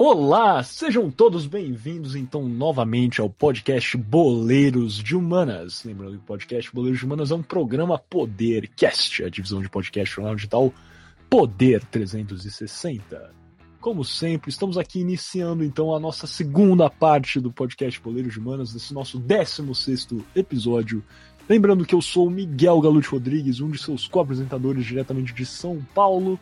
Olá, 0.00 0.62
sejam 0.62 1.10
todos 1.10 1.44
bem-vindos 1.44 2.14
então 2.14 2.48
novamente 2.48 3.20
ao 3.20 3.28
podcast 3.28 3.96
Boleiros 3.96 4.94
de 4.94 5.16
Humanas. 5.16 5.82
Lembrando 5.82 6.12
que 6.12 6.18
o 6.18 6.26
podcast 6.26 6.72
Boleiros 6.72 7.00
de 7.00 7.04
Humanas 7.04 7.32
é 7.32 7.34
um 7.34 7.42
programa 7.42 7.98
Podercast, 7.98 9.24
a 9.24 9.28
divisão 9.28 9.60
de 9.60 9.68
podcast 9.68 10.14
jornal 10.14 10.36
digital 10.36 10.72
Poder 11.28 11.84
360. 11.86 13.34
Como 13.80 14.04
sempre, 14.04 14.50
estamos 14.50 14.78
aqui 14.78 15.00
iniciando 15.00 15.64
então 15.64 15.92
a 15.92 15.98
nossa 15.98 16.28
segunda 16.28 16.88
parte 16.88 17.40
do 17.40 17.50
podcast 17.50 18.00
Boleiros 18.00 18.34
de 18.34 18.38
Humanas, 18.38 18.72
desse 18.72 18.94
nosso 18.94 19.18
16 19.18 20.10
episódio. 20.32 21.02
Lembrando 21.48 21.84
que 21.84 21.96
eu 21.96 22.00
sou 22.00 22.28
o 22.28 22.30
Miguel 22.30 22.80
Galute 22.80 23.08
Rodrigues, 23.08 23.58
um 23.58 23.68
de 23.68 23.82
seus 23.82 24.06
co-apresentadores 24.06 24.86
diretamente 24.86 25.34
de 25.34 25.44
São 25.44 25.84
Paulo. 25.92 26.38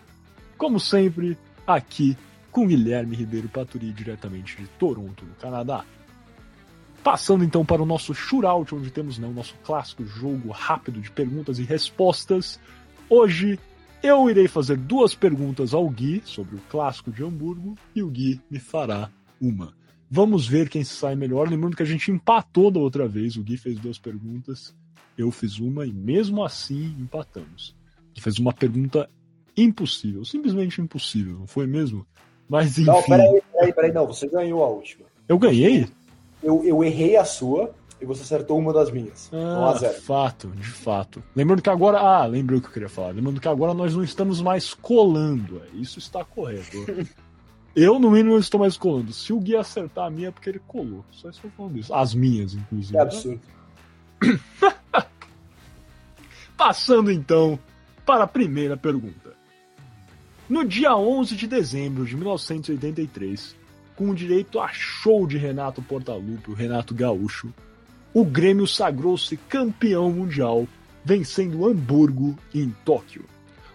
Como 0.59 0.79
sempre, 0.79 1.39
aqui 1.67 2.19
com 2.57 2.67
Guilherme 2.67 3.15
Ribeiro 3.15 3.51
Paturi, 3.51 3.93
diretamente 3.93 4.57
de 4.57 4.67
Toronto, 4.79 5.27
no 5.27 5.35
Canadá. 5.35 5.85
Passando 7.05 7.45
então 7.45 7.67
para 7.67 7.83
o 7.83 7.85
nosso 7.85 8.15
shootout, 8.15 8.75
onde 8.75 8.91
temos 8.91 9.19
né, 9.19 9.29
o 9.29 9.33
nosso 9.35 9.55
clássico 9.63 10.07
jogo 10.07 10.51
rápido 10.53 10.99
de 10.99 11.11
perguntas 11.11 11.59
e 11.59 11.65
respostas. 11.65 12.59
Hoje 13.11 13.61
eu 14.03 14.31
irei 14.31 14.49
fazer 14.49 14.79
duas 14.79 15.15
perguntas 15.15 15.75
ao 15.75 15.87
Gui 15.91 16.23
sobre 16.25 16.57
o 16.57 16.61
clássico 16.71 17.13
de 17.13 17.23
Hamburgo 17.23 17.77
e 17.95 18.03
o 18.03 18.09
Gui 18.09 18.41
me 18.51 18.59
fará 18.59 19.11
uma. 19.39 19.75
Vamos 20.11 20.49
ver 20.49 20.71
quem 20.71 20.83
sai 20.83 21.15
melhor. 21.15 21.51
Lembrando 21.51 21.77
que 21.77 21.83
a 21.83 21.87
gente 21.87 22.11
empatou 22.11 22.71
da 22.71 22.81
outra 22.81 23.07
vez. 23.07 23.37
O 23.37 23.43
Gui 23.43 23.59
fez 23.59 23.79
duas 23.79 23.99
perguntas, 23.99 24.75
eu 25.19 25.31
fiz 25.31 25.59
uma 25.59 25.85
e 25.85 25.93
mesmo 25.93 26.43
assim 26.43 26.97
empatamos. 26.99 27.77
Gui 28.15 28.23
fez 28.23 28.39
uma 28.39 28.55
pergunta 28.55 29.11
impossível, 29.55 30.25
simplesmente 30.25 30.81
impossível, 30.81 31.39
não 31.39 31.47
foi 31.47 31.67
mesmo? 31.67 32.07
Mas 32.49 32.79
enfim. 32.79 32.85
Não, 32.85 33.03
peraí, 33.03 33.43
peraí, 33.53 33.73
peraí, 33.73 33.93
não, 33.93 34.07
você 34.07 34.29
ganhou 34.29 34.63
a 34.63 34.69
última. 34.69 35.07
Eu 35.29 35.39
ganhei? 35.39 35.89
Eu, 36.43 36.65
eu 36.65 36.85
errei 36.85 37.17
a 37.17 37.25
sua 37.25 37.75
e 38.01 38.05
você 38.05 38.23
acertou 38.23 38.59
uma 38.59 38.73
das 38.73 38.91
minhas. 38.91 39.31
Ah, 39.33 39.75
1 39.75 40.01
fato, 40.03 40.49
de 40.49 40.69
fato. 40.69 41.23
Lembrando 41.35 41.63
que 41.63 41.71
agora. 41.71 41.99
Ah, 41.99 42.27
lembrei 42.27 42.59
o 42.59 42.63
que 42.63 42.69
eu 42.69 42.73
queria 42.73 42.89
falar. 42.89 43.15
Lembrando 43.15 43.41
que 43.41 43.49
agora 43.49 43.75
nós 43.75 43.95
não 43.95 44.05
estamos 44.05 44.41
mais 44.41 44.75
colando. 44.75 45.63
É, 45.65 45.77
isso 45.77 45.99
está 45.99 46.25
correto. 46.25 46.77
eu, 47.75 47.99
no 47.99 48.11
mínimo, 48.11 48.33
não 48.33 48.39
estou 48.39 48.61
mais 48.61 48.77
colando. 48.77 49.13
Se 49.13 49.33
o 49.33 49.41
Gui 49.41 49.57
acertar 49.57 50.07
a 50.07 50.11
minha, 50.11 50.29
é 50.29 50.31
porque 50.31 50.51
ele 50.51 50.61
colou. 50.67 51.05
Só 51.11 51.31
estou 51.31 51.51
falando 51.57 51.79
isso. 51.79 51.93
As 51.95 52.15
minhas, 52.15 52.55
inclusive. 52.55 52.97
É 52.97 53.01
absurdo. 53.01 53.41
Passando 56.57 57.11
então 57.11 57.59
para 58.05 58.25
a 58.25 58.27
primeira 58.27 58.77
pergunta. 58.77 59.36
No 60.49 60.65
dia 60.65 60.97
11 60.97 61.35
de 61.35 61.49
dezembro 61.49 62.07
de 62.07 62.15
1983, 62.15 63.57
com 63.97 64.15
direito 64.15 64.61
a 64.61 64.69
show 64.69 65.27
de 65.27 65.37
Renato 65.37 65.83
Portaluppi, 65.83 66.53
o 66.53 66.55
Renato 66.55 66.95
Gaúcho, 66.95 67.53
o 68.15 68.25
Grêmio 68.25 68.65
sagrou-se 68.65 69.37
campeão 69.37 70.09
mundial, 70.13 70.69
vencendo 71.05 71.67
Hamburgo 71.67 72.39
em 72.55 72.71
Tóquio. 72.85 73.25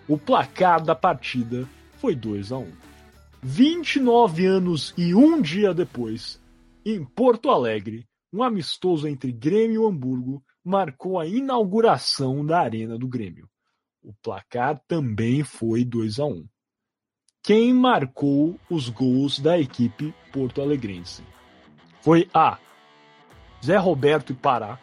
O 0.07 0.17
placar 0.17 0.81
da 0.81 0.95
partida 0.95 1.67
foi 1.97 2.15
2 2.15 2.53
a 2.53 2.59
1. 2.59 2.71
29 3.43 4.45
anos 4.45 4.93
e 4.97 5.13
um 5.13 5.41
dia 5.41 5.73
depois, 5.73 6.41
em 6.85 7.03
Porto 7.03 7.49
Alegre, 7.49 8.07
um 8.31 8.41
amistoso 8.41 9.09
entre 9.09 9.33
Grêmio 9.33 9.83
e 9.83 9.89
Hamburgo 9.89 10.41
marcou 10.63 11.19
a 11.19 11.27
inauguração 11.27 12.45
da 12.45 12.61
Arena 12.61 12.97
do 12.97 13.09
Grêmio. 13.09 13.49
O 14.01 14.13
placar 14.23 14.81
também 14.87 15.43
foi 15.43 15.83
2 15.83 16.17
a 16.17 16.25
1 16.25 16.45
quem 17.43 17.73
marcou 17.73 18.55
os 18.69 18.87
gols 18.87 19.39
da 19.39 19.59
equipe 19.59 20.13
porto-alegrense. 20.31 21.23
Foi 22.01 22.29
A. 22.33 22.57
Zé 23.63 23.77
Roberto 23.77 24.31
e 24.31 24.35
Pará. 24.35 24.79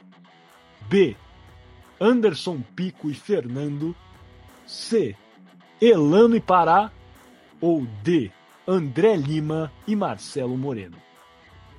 B. 0.89 1.17
Anderson 2.01 2.61
Pico 2.75 3.11
e 3.11 3.15
Fernando. 3.15 3.95
C. 4.67 5.15
Elano 5.81 6.35
e 6.35 6.41
Pará. 6.41 6.91
Ou 7.61 7.87
D. 8.03 8.31
André 8.67 9.17
Lima 9.17 9.73
e 9.87 9.95
Marcelo 9.95 10.57
Moreno. 10.57 10.97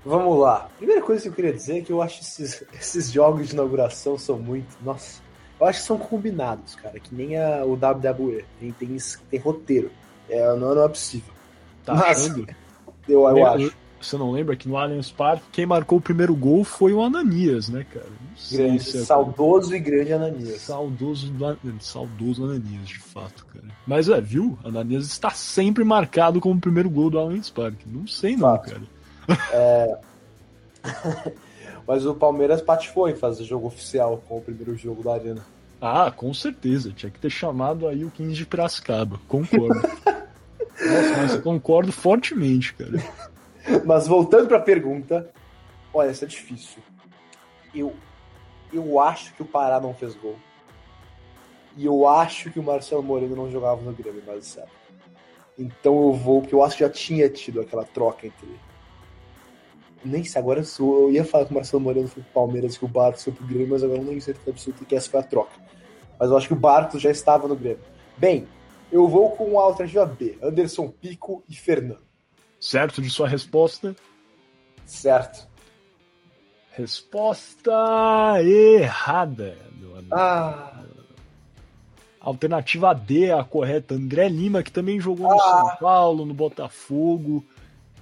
Vamos 0.03 0.39
lá. 0.39 0.69
Primeira 0.77 1.01
coisa 1.01 1.23
que 1.23 1.27
eu 1.27 1.33
queria 1.33 1.53
dizer 1.53 1.79
é 1.79 1.81
que 1.81 1.91
eu 1.91 2.01
acho 2.01 2.21
esses, 2.21 2.65
esses 2.73 3.11
jogos 3.11 3.49
de 3.49 3.53
inauguração 3.53 4.17
são 4.17 4.39
muito. 4.39 4.77
Nossa. 4.81 5.21
Eu 5.59 5.67
acho 5.67 5.81
que 5.81 5.85
são 5.85 5.97
combinados, 5.97 6.75
cara. 6.75 6.99
Que 6.99 7.13
nem 7.13 7.37
a, 7.37 7.65
o 7.65 7.73
WWE. 7.73 8.45
Tem, 8.59 8.71
tem, 8.71 8.97
tem 9.29 9.39
roteiro. 9.39 9.91
É, 10.29 10.55
não, 10.55 10.75
não 10.75 10.83
é 10.83 10.87
possível. 10.87 11.33
Tá 11.85 11.95
Mas? 11.95 12.27
Eu, 13.07 13.27
eu 13.27 13.45
acho. 13.45 13.73
Você 14.01 14.17
não 14.17 14.31
lembra 14.31 14.55
que 14.55 14.67
no 14.67 14.77
Allianz 14.77 15.11
Parque 15.11 15.43
quem 15.51 15.65
marcou 15.65 15.97
o 15.97 16.01
primeiro 16.01 16.33
gol 16.33 16.63
foi 16.63 16.93
o 16.93 17.01
Ananias, 17.01 17.67
né, 17.67 17.85
cara? 17.91 18.07
Grande, 18.49 18.77
é 18.77 19.01
saudoso 19.01 19.75
e 19.75 19.79
grande 19.79 20.13
Ananias. 20.13 20.61
Saudoso, 20.61 21.33
saudoso 21.81 22.45
Ananias, 22.45 22.87
de 22.87 22.99
fato, 22.99 23.45
cara. 23.45 23.65
Mas 23.85 24.07
é, 24.07 24.21
viu? 24.21 24.57
Ananias 24.63 25.05
está 25.05 25.31
sempre 25.31 25.83
marcado 25.83 26.39
como 26.39 26.55
o 26.55 26.61
primeiro 26.61 26.89
gol 26.89 27.09
do 27.09 27.19
Allianz 27.19 27.49
Parque. 27.49 27.89
Não 27.89 28.07
sei 28.07 28.37
não, 28.37 28.41
fato. 28.41 28.69
cara. 28.69 28.81
É... 29.51 29.99
Mas 31.85 32.05
o 32.05 32.13
Palmeiras 32.13 32.61
patifou 32.61 33.09
em 33.09 33.15
fazer 33.15 33.43
jogo 33.43 33.67
oficial 33.67 34.23
com 34.29 34.37
o 34.37 34.41
primeiro 34.41 34.77
jogo 34.77 35.03
da 35.03 35.13
Arena. 35.13 35.43
Ah, 35.81 36.11
com 36.11 36.33
certeza. 36.33 36.91
Tinha 36.91 37.09
que 37.09 37.19
ter 37.19 37.29
chamado 37.29 37.87
aí 37.87 38.05
o 38.05 38.11
15 38.11 38.33
de 38.33 38.45
Piracicaba. 38.45 39.19
Concordo. 39.27 39.81
Nossa, 40.81 41.17
mas 41.17 41.33
eu 41.33 41.41
concordo 41.41 41.91
fortemente, 41.91 42.73
cara. 42.73 43.03
Mas 43.85 44.07
voltando 44.07 44.47
para 44.47 44.57
a 44.57 44.61
pergunta, 44.61 45.29
olha, 45.93 46.09
essa 46.09 46.25
é 46.25 46.27
difícil. 46.27 46.81
Eu, 47.75 47.93
eu 48.73 48.99
acho 48.99 49.33
que 49.35 49.43
o 49.43 49.45
Pará 49.45 49.79
não 49.79 49.93
fez 49.93 50.15
gol. 50.15 50.35
E 51.77 51.85
eu 51.85 52.07
acho 52.07 52.49
que 52.49 52.59
o 52.59 52.63
Marcelo 52.63 53.03
Moreno 53.03 53.35
não 53.35 53.51
jogava 53.51 53.81
no 53.81 53.93
Grêmio, 53.93 54.23
mas 54.25 54.45
certo. 54.45 54.71
Então 55.57 56.01
eu 56.01 56.13
vou, 56.13 56.41
porque 56.41 56.55
eu 56.55 56.63
acho 56.63 56.77
que 56.77 56.83
já 56.83 56.89
tinha 56.89 57.29
tido 57.29 57.61
aquela 57.61 57.83
troca 57.83 58.25
entre. 58.25 58.47
Nem 60.03 60.23
sei, 60.23 60.41
agora 60.41 60.63
eu 60.79 61.11
ia 61.11 61.25
falar 61.25 61.45
que 61.45 61.51
o 61.51 61.55
Marcelo 61.55 61.83
Moreno 61.83 62.07
foi 62.07 62.23
pro 62.23 62.31
Palmeiras 62.31 62.77
que 62.77 62.85
o 62.85 62.87
Barcos 62.87 63.23
foi 63.23 63.33
pro 63.33 63.45
Grêmio, 63.45 63.69
mas 63.69 63.83
agora 63.83 63.99
não 63.99 64.07
tenho 64.07 64.21
certeza 64.21 64.49
absoluta 64.49 64.85
que 64.85 64.95
essa 64.95 65.09
foi 65.09 65.19
a 65.19 65.23
troca. 65.23 65.51
Mas 66.17 66.29
eu 66.29 66.37
acho 66.37 66.47
que 66.47 66.53
o 66.53 66.57
Barcos 66.57 67.01
já 67.01 67.11
estava 67.11 67.47
no 67.47 67.55
Grêmio. 67.55 67.83
Bem, 68.17 68.47
eu 68.91 69.07
vou 69.07 69.31
com 69.31 69.59
a 69.59 69.63
alternativa 69.63 70.05
B, 70.05 70.37
Anderson 70.41 70.89
Pico 70.89 71.43
e 71.47 71.55
Fernando. 71.55 72.01
Certo 72.59 73.01
de 73.01 73.09
sua 73.09 73.27
resposta? 73.27 73.95
Certo. 74.85 75.47
Resposta 76.71 77.71
errada. 78.41 79.57
Ah. 80.11 80.81
Alternativa 82.19 82.93
D, 82.93 83.31
a 83.31 83.43
correta. 83.43 83.95
André 83.95 84.27
Lima, 84.27 84.63
que 84.63 84.71
também 84.71 84.99
jogou 84.99 85.27
no 85.27 85.39
ah. 85.39 85.39
São 85.39 85.77
Paulo, 85.77 86.25
no 86.25 86.33
Botafogo. 86.33 87.45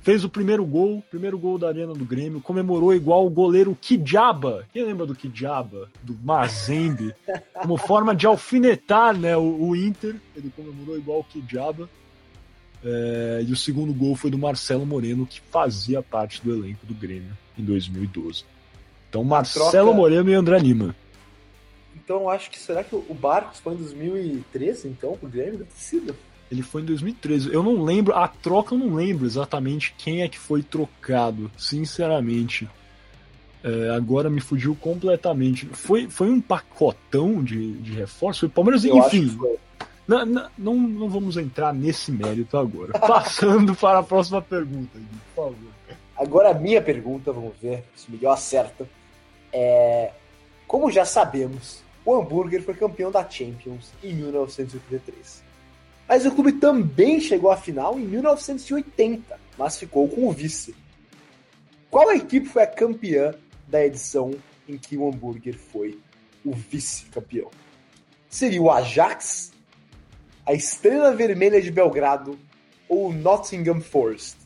Fez 0.08 0.24
o 0.24 0.30
primeiro 0.30 0.66
gol, 0.66 1.04
primeiro 1.10 1.38
gol 1.38 1.58
da 1.58 1.68
Arena 1.68 1.94
do 1.94 2.06
Grêmio, 2.06 2.40
comemorou 2.40 2.96
igual 2.96 3.28
o 3.28 3.30
goleiro 3.30 3.76
Kidjaba. 3.76 4.66
Quem 4.72 4.86
lembra 4.86 5.06
do 5.06 5.14
Kidjaba? 5.14 5.90
Do 6.02 6.18
Mazembe? 6.24 7.14
Como 7.62 7.76
forma 7.76 8.16
de 8.16 8.26
alfinetar 8.26 9.18
né, 9.18 9.36
o, 9.36 9.42
o 9.42 9.76
Inter. 9.76 10.16
Ele 10.34 10.50
comemorou 10.56 10.98
igual 10.98 11.20
o 11.20 11.24
Kidjaba. 11.26 11.90
É, 12.82 13.44
e 13.46 13.52
o 13.52 13.56
segundo 13.58 13.94
gol 13.94 14.16
foi 14.16 14.32
do 14.32 14.38
Marcelo 14.38 14.86
Moreno, 14.86 15.28
que 15.28 15.42
fazia 15.52 16.02
parte 16.02 16.42
do 16.42 16.56
elenco 16.56 16.86
do 16.86 16.94
Grêmio 16.94 17.38
em 17.60 17.66
2012. 17.66 18.46
Então, 19.10 19.26
Marcelo 19.26 19.70
troca... 19.70 19.92
Moreno 19.92 20.30
e 20.30 20.34
André 20.34 20.58
Lima. 20.58 20.96
Então, 21.98 22.30
acho 22.30 22.50
que 22.50 22.58
será 22.58 22.82
que 22.82 22.96
o 22.96 23.14
Barcos 23.14 23.60
foi 23.60 23.74
em 23.74 23.78
2013, 23.80 24.88
então, 24.88 25.18
pro 25.18 25.28
Grêmio? 25.28 25.58
Deve 25.58 25.66
ter 25.66 25.78
sido. 25.78 26.16
Ele 26.52 26.62
foi 26.62 26.82
em 26.82 26.86
2013. 26.86 27.54
Eu 27.54 27.62
não 27.62 27.84
lembro, 27.84 28.16
a 28.16 28.28
troca 28.28 28.74
eu 28.74 28.80
não 28.80 28.96
lembro 28.96 29.26
exatamente 29.26 29.94
quem 29.98 30.22
é 30.22 30.30
que 30.30 30.40
foi 30.40 30.64
trocado, 30.64 31.52
sinceramente. 31.58 32.68
É, 33.64 33.90
agora 33.90 34.30
me 34.30 34.40
fugiu 34.40 34.76
completamente. 34.76 35.66
Foi, 35.68 36.10
foi 36.10 36.30
um 36.30 36.40
pacotão 36.40 37.44
de, 37.44 37.74
de 37.74 37.94
reforço? 37.94 38.42
Foi 38.42 38.50
Palmeiras, 38.50 38.86
eu 38.86 38.98
enfim. 38.98 39.38
Não, 40.08 40.26
não, 40.26 40.50
não, 40.58 41.10
vamos 41.10 41.36
entrar 41.36 41.74
nesse 41.74 42.12
mérito 42.12 42.58
agora. 42.58 42.94
Passando 42.98 43.76
para 43.76 44.00
a 44.00 44.04
próxima 44.04 44.42
pergunta, 44.42 44.98
por 45.36 45.44
favor. 45.44 45.98
Agora 46.18 46.52
a 46.52 46.54
minha 46.54 46.82
pergunta, 46.82 47.32
vamos 47.32 47.54
ver 47.62 47.84
se 47.94 48.08
o 48.08 48.12
Miguel 48.12 48.32
acerta. 48.32 48.88
É, 49.52 50.12
como 50.66 50.90
já 50.90 51.04
sabemos, 51.04 51.84
o 52.06 52.16
Hamburger 52.16 52.64
foi 52.64 52.74
campeão 52.74 53.12
da 53.12 53.28
Champions 53.30 53.92
em 54.02 54.14
1983. 54.14 55.44
Mas 56.08 56.26
o 56.26 56.32
clube 56.32 56.54
também 56.54 57.20
chegou 57.20 57.52
à 57.52 57.58
final 57.58 58.00
em 58.00 58.06
1980, 58.06 59.40
mas 59.58 59.78
ficou 59.78 60.08
com 60.08 60.28
o 60.28 60.32
vice. 60.32 60.74
Qual 61.90 62.12
equipe 62.12 62.48
foi 62.48 62.64
a 62.64 62.68
campeã 62.68 63.34
da 63.68 63.86
edição 63.86 64.32
em 64.68 64.78
que 64.78 64.98
o 64.98 65.08
Hamburger 65.08 65.58
foi 65.58 66.00
o 66.46 66.54
vice-campeão? 66.54 67.50
Seria 68.30 68.62
o 68.62 68.72
Ajax, 68.72 69.52
a 70.46 70.54
Estrela 70.54 71.14
Vermelha 71.14 71.62
de 71.62 71.72
Belgrado 71.72 72.38
ou 72.88 73.10
o 73.10 73.14
Nottingham 73.14 73.82
Forest? 73.82 74.38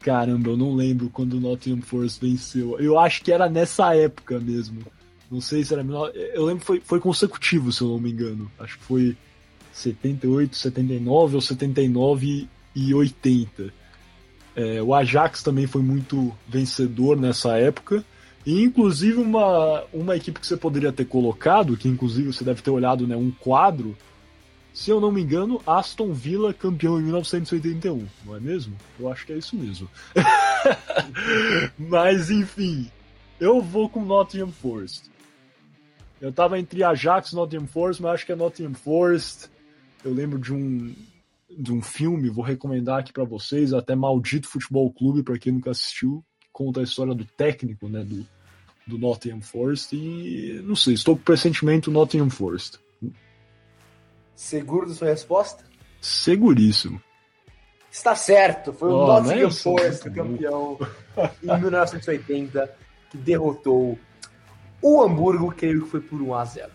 Caramba, 0.00 0.50
eu 0.50 0.56
não 0.56 0.74
lembro 0.74 1.10
quando 1.10 1.34
o 1.34 1.40
Nottingham 1.40 1.82
Forest 1.82 2.20
venceu. 2.20 2.78
Eu 2.78 2.98
acho 2.98 3.24
que 3.24 3.32
era 3.32 3.48
nessa 3.48 3.94
época 3.94 4.38
mesmo. 4.38 4.80
Não 5.30 5.40
sei 5.40 5.64
se 5.64 5.72
era. 5.72 5.84
Eu 6.34 6.44
lembro 6.44 6.60
que 6.60 6.66
foi, 6.66 6.80
foi 6.80 7.00
consecutivo, 7.00 7.72
se 7.72 7.82
eu 7.82 7.88
não 7.88 7.98
me 7.98 8.10
engano. 8.10 8.50
Acho 8.58 8.78
que 8.78 8.84
foi 8.84 9.16
78, 9.72 10.56
79 10.56 11.34
ou 11.34 11.40
79 11.40 12.48
e 12.74 12.94
80. 12.94 13.72
É, 14.54 14.82
o 14.82 14.94
Ajax 14.94 15.42
também 15.42 15.66
foi 15.66 15.82
muito 15.82 16.32
vencedor 16.48 17.18
nessa 17.18 17.56
época. 17.58 18.04
E 18.44 18.62
inclusive 18.62 19.18
uma, 19.18 19.82
uma 19.92 20.16
equipe 20.16 20.38
que 20.38 20.46
você 20.46 20.56
poderia 20.56 20.92
ter 20.92 21.04
colocado, 21.04 21.76
que 21.76 21.88
inclusive 21.88 22.32
você 22.32 22.44
deve 22.44 22.62
ter 22.62 22.70
olhado 22.70 23.06
né, 23.06 23.16
um 23.16 23.30
quadro, 23.32 23.96
se 24.72 24.90
eu 24.90 25.00
não 25.00 25.10
me 25.10 25.22
engano, 25.22 25.60
Aston 25.66 26.12
Villa 26.12 26.54
campeão 26.54 27.00
em 27.00 27.02
1981, 27.02 28.06
não 28.24 28.36
é 28.36 28.40
mesmo? 28.40 28.76
Eu 29.00 29.10
acho 29.10 29.26
que 29.26 29.32
é 29.32 29.38
isso 29.38 29.56
mesmo. 29.56 29.88
Mas 31.76 32.30
enfim, 32.30 32.88
eu 33.40 33.60
vou 33.60 33.88
com 33.88 34.04
Nottingham 34.04 34.52
Forest. 34.52 35.10
Eu 36.20 36.32
tava 36.32 36.58
entre 36.58 36.82
Ajax 36.82 37.32
e 37.32 37.34
Nottingham 37.34 37.66
Forest, 37.66 38.02
mas 38.02 38.14
acho 38.14 38.26
que 38.26 38.32
é 38.32 38.36
Nottingham 38.36 38.74
Forest. 38.74 39.50
Eu 40.04 40.12
lembro 40.12 40.38
de 40.38 40.52
um 40.52 40.94
de 41.48 41.72
um 41.72 41.80
filme, 41.80 42.28
vou 42.28 42.44
recomendar 42.44 43.00
aqui 43.00 43.12
para 43.12 43.24
vocês, 43.24 43.72
até 43.72 43.94
Maldito 43.94 44.48
Futebol 44.48 44.92
Clube, 44.92 45.22
para 45.22 45.38
quem 45.38 45.52
nunca 45.52 45.70
assistiu, 45.70 46.24
que 46.40 46.48
conta 46.52 46.80
a 46.80 46.82
história 46.82 47.14
do 47.14 47.24
técnico, 47.24 47.88
né, 47.88 48.04
do, 48.04 48.26
do 48.86 48.98
Nottingham 48.98 49.40
Forest 49.40 49.94
e 49.96 50.60
não 50.64 50.76
sei, 50.76 50.94
estou 50.94 51.16
com 51.16 51.22
pressentimento 51.22 51.90
Nottingham 51.90 52.30
Forest. 52.30 52.78
Seguro 54.34 54.88
da 54.88 54.94
sua 54.94 55.08
resposta? 55.08 55.64
Seguríssimo. 56.00 57.00
Está 57.90 58.14
certo, 58.14 58.72
foi 58.72 58.90
o 58.90 58.96
oh, 58.96 59.06
Nottingham 59.06 59.50
Forest 59.50 60.10
campeão 60.10 60.78
em 61.42 61.60
1980 61.60 62.76
que 63.10 63.16
derrotou 63.16 63.98
o 64.86 65.02
Hamburgo, 65.02 65.52
creio 65.52 65.82
que 65.82 65.90
foi 65.90 66.00
por 66.00 66.20
1 66.20 66.34
a 66.34 66.44
0. 66.44 66.70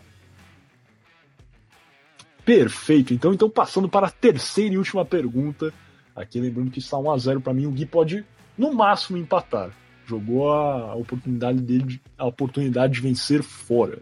Perfeito. 2.44 3.13
Então, 3.13 3.34
então 3.34 3.50
passando 3.50 3.88
para 3.88 4.08
a 4.08 4.12
terceira 4.12 4.74
e 4.74 4.78
última 4.78 5.06
pergunta. 5.06 5.74
Aqui 6.16 6.40
lembrando 6.40 6.72
que 6.72 6.80
está 6.80 6.98
1 6.98 7.12
a 7.12 7.18
0 7.18 7.42
para 7.42 7.54
mim, 7.54 7.66
o 7.66 7.72
Gui 7.72 7.86
pode 7.86 8.25
no 8.58 8.74
máximo 8.74 9.18
empatar. 9.18 9.72
Jogou 10.06 10.52
a 10.52 10.94
oportunidade 10.96 11.62
dele, 11.62 12.02
a 12.18 12.25
oportunidade 12.25 12.94
de 12.94 13.02
vencer 13.02 13.42
fora. 13.44 14.00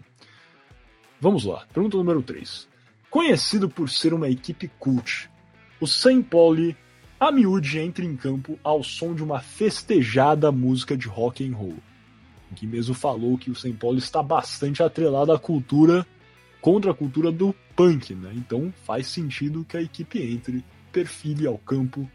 Vamos 1.22 1.44
lá. 1.44 1.68
Pergunta 1.74 1.98
número 1.98 2.24
3. 2.24 2.68
Conhecido 3.10 3.70
por 3.70 3.90
ser 3.90 4.14
uma 4.14 4.30
equipe 4.30 4.72
cult, 4.80 5.30
o 5.80 5.86
St. 5.86 6.24
Pauli 6.24 6.76
a 7.20 7.34
miúde 7.34 7.78
entra 7.80 8.06
em 8.06 8.16
campo 8.16 8.58
ao 8.64 8.82
som 8.82 9.14
de 9.14 9.22
uma 9.22 9.42
festejada 9.42 10.54
música 10.54 10.96
de 10.96 11.08
rock 11.08 11.46
and 11.46 11.54
roll. 11.54 11.76
Que 12.56 12.68
mesmo 12.68 12.94
falou 12.94 13.38
que 13.38 13.52
o 13.52 13.56
St. 13.56 13.74
Pauli 13.74 14.00
está 14.00 14.22
bastante 14.24 14.82
atrelado 14.82 15.32
à 15.32 15.40
cultura 15.40 16.06
contra 16.62 16.92
a 16.92 16.94
cultura 16.94 17.32
do 17.32 17.54
punk, 17.76 18.14
né? 18.16 18.32
Então 18.36 18.74
faz 18.84 19.08
sentido 19.08 19.66
que 19.66 19.78
a 19.78 19.82
equipe 19.82 20.22
entre, 20.22 20.64
perfile 20.92 21.48
ao 21.48 21.58
campo 21.58 22.10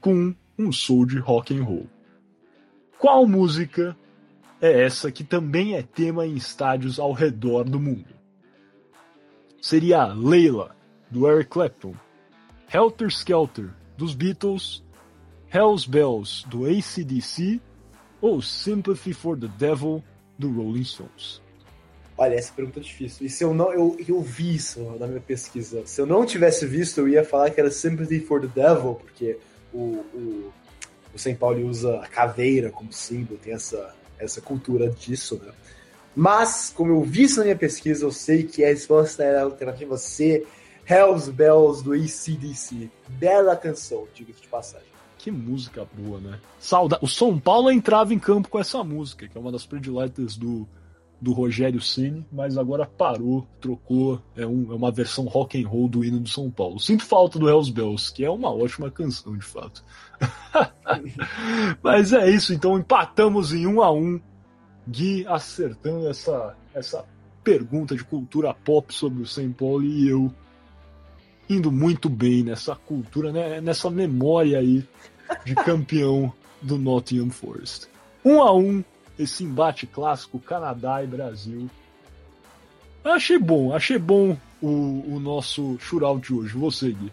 com 0.00 0.34
um 0.58 0.72
soul 0.72 1.06
de 1.06 1.18
rock 1.18 1.56
and 1.56 1.62
roll. 1.62 1.86
Qual 2.98 3.26
música 3.26 3.96
é 4.60 4.84
essa 4.84 5.12
que 5.12 5.22
também 5.22 5.76
é 5.76 5.82
tema 5.82 6.26
em 6.26 6.34
estádios 6.34 6.98
ao 6.98 7.12
redor 7.12 7.64
do 7.64 7.78
mundo? 7.78 8.18
seria 9.60 10.06
Leila, 10.06 10.74
do 11.10 11.28
Eric 11.28 11.50
Clapton, 11.50 11.94
Helter 12.72 13.08
Skelter, 13.08 13.70
dos 13.96 14.14
Beatles, 14.14 14.84
Hell's 15.52 15.86
Bells, 15.86 16.46
do 16.48 16.64
ACDC 16.64 17.60
ou 18.20 18.42
Sympathy 18.42 19.12
for 19.12 19.38
the 19.38 19.48
Devil, 19.58 20.02
do 20.38 20.52
Rolling 20.52 20.84
Stones? 20.84 21.42
Olha, 22.16 22.34
essa 22.34 22.52
pergunta 22.52 22.80
é 22.80 22.82
difícil. 22.82 23.26
E 23.26 23.30
se 23.30 23.44
eu 23.44 23.54
não. 23.54 23.72
Eu, 23.72 23.96
eu 24.06 24.20
vi 24.20 24.56
isso 24.56 24.80
na 24.98 25.06
minha 25.06 25.20
pesquisa. 25.20 25.82
Se 25.86 26.00
eu 26.00 26.06
não 26.06 26.26
tivesse 26.26 26.66
visto, 26.66 26.98
eu 26.98 27.08
ia 27.08 27.24
falar 27.24 27.50
que 27.50 27.60
era 27.60 27.70
Sympathy 27.70 28.20
for 28.20 28.40
the 28.40 28.48
Devil, 28.48 28.94
porque 28.96 29.38
o, 29.72 30.04
o, 30.12 30.52
o 31.14 31.18
São 31.18 31.34
Paulo 31.34 31.64
usa 31.66 32.00
a 32.00 32.08
caveira 32.08 32.70
como 32.70 32.92
símbolo, 32.92 33.38
tem 33.38 33.52
essa, 33.52 33.94
essa 34.18 34.40
cultura 34.40 34.90
disso, 34.90 35.40
né? 35.44 35.52
Mas, 36.14 36.72
como 36.74 36.90
eu 36.90 37.02
vi 37.02 37.24
isso 37.24 37.38
na 37.38 37.44
minha 37.44 37.56
pesquisa, 37.56 38.04
eu 38.04 38.10
sei 38.10 38.42
que 38.42 38.64
a 38.64 38.68
resposta 38.68 39.22
era 39.22 39.40
a 39.40 39.44
alternativa 39.44 39.96
C, 39.96 40.44
Hells 40.84 41.30
Bells 41.30 41.84
do 41.84 41.92
ACDC. 41.92 42.90
Bela 43.10 43.54
canção, 43.56 44.08
diga-se 44.12 44.40
de 44.40 44.48
passagem. 44.48 44.87
Que 45.18 45.30
música 45.30 45.86
boa, 45.92 46.20
né? 46.20 46.38
Sauda... 46.58 46.98
O 47.02 47.08
São 47.08 47.38
Paulo 47.38 47.70
entrava 47.70 48.14
em 48.14 48.18
campo 48.18 48.48
com 48.48 48.58
essa 48.58 48.82
música, 48.84 49.28
que 49.28 49.36
é 49.36 49.40
uma 49.40 49.50
das 49.50 49.66
prediletas 49.66 50.36
do, 50.36 50.66
do 51.20 51.32
Rogério 51.32 51.80
Ceni, 51.80 52.24
mas 52.30 52.56
agora 52.56 52.86
parou, 52.86 53.46
trocou, 53.60 54.22
é, 54.36 54.46
um, 54.46 54.72
é, 54.72 54.74
uma 54.74 54.92
versão 54.92 55.24
rock 55.24 55.60
and 55.60 55.68
roll 55.68 55.88
do 55.88 56.04
hino 56.04 56.20
do 56.20 56.28
São 56.28 56.48
Paulo. 56.50 56.78
Sinto 56.78 57.04
falta 57.04 57.38
do 57.38 57.48
Hells 57.48 57.72
Bells, 57.72 58.12
que 58.12 58.24
é 58.24 58.30
uma 58.30 58.50
ótima 58.50 58.90
canção, 58.90 59.36
de 59.36 59.44
fato. 59.44 59.84
mas 61.82 62.12
é 62.12 62.30
isso, 62.30 62.54
então 62.54 62.78
empatamos 62.78 63.52
em 63.52 63.66
um 63.66 63.82
a 63.82 63.90
um. 63.90 64.20
Gui 64.86 65.26
acertando 65.26 66.08
essa, 66.08 66.56
essa 66.72 67.04
pergunta 67.42 67.94
de 67.94 68.04
cultura 68.04 68.54
pop 68.54 68.94
sobre 68.94 69.22
o 69.22 69.26
St. 69.26 69.48
Paul 69.50 69.82
e 69.82 70.08
eu 70.08 70.32
indo 71.48 71.72
muito 71.72 72.08
bem 72.08 72.42
nessa 72.42 72.74
cultura, 72.74 73.32
né, 73.32 73.60
nessa 73.60 73.90
memória 73.90 74.58
aí 74.58 74.86
de 75.44 75.54
campeão 75.64 76.32
do 76.60 76.76
Nottingham 76.76 77.30
Forest. 77.30 77.88
Um 78.24 78.42
a 78.42 78.52
um, 78.54 78.84
esse 79.18 79.44
embate 79.44 79.86
clássico 79.86 80.38
Canadá 80.38 81.02
e 81.02 81.06
Brasil. 81.06 81.68
Achei 83.04 83.38
bom, 83.38 83.74
achei 83.74 83.98
bom 83.98 84.36
o, 84.60 85.04
o 85.14 85.20
nosso 85.20 85.78
shootout 85.78 86.26
de 86.26 86.34
hoje. 86.34 86.56
Você, 86.56 86.90
Gui. 86.92 87.12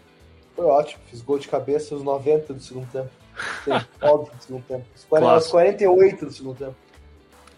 Foi 0.54 0.64
ótimo, 0.64 1.02
fiz 1.06 1.20
gol 1.22 1.38
de 1.38 1.48
cabeça 1.48 1.94
aos 1.94 2.02
90 2.02 2.54
do 2.54 2.60
segundo 2.60 2.90
tempo. 2.90 3.10
Óbvio 4.02 4.34
do 4.36 4.42
segundo 4.42 4.64
tempo. 4.64 4.84
Aos 5.10 5.48
48 5.48 6.26
do 6.26 6.32
segundo 6.32 6.56
tempo. 6.56 6.74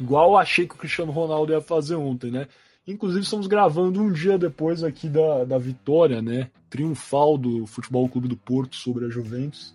Igual 0.01 0.31
eu 0.31 0.37
achei 0.37 0.67
que 0.67 0.75
o 0.75 0.79
Cristiano 0.79 1.11
Ronaldo 1.11 1.53
ia 1.53 1.61
fazer 1.61 1.97
ontem, 1.97 2.31
né? 2.31 2.47
Inclusive, 2.89 3.23
estamos 3.23 3.47
gravando 3.47 4.01
um 4.01 4.11
dia 4.11 4.39
depois 4.39 4.83
aqui 4.83 5.11
da, 5.11 5.45
da 5.45 5.59
vitória, 5.59 6.23
né? 6.23 6.49
Triunfal 6.71 7.37
do 7.37 7.67
Futebol 7.67 8.09
Clube 8.09 8.29
do 8.29 8.37
Porto 8.37 8.77
sobre 8.77 9.05
a 9.05 9.11
Juventus. 9.11 9.75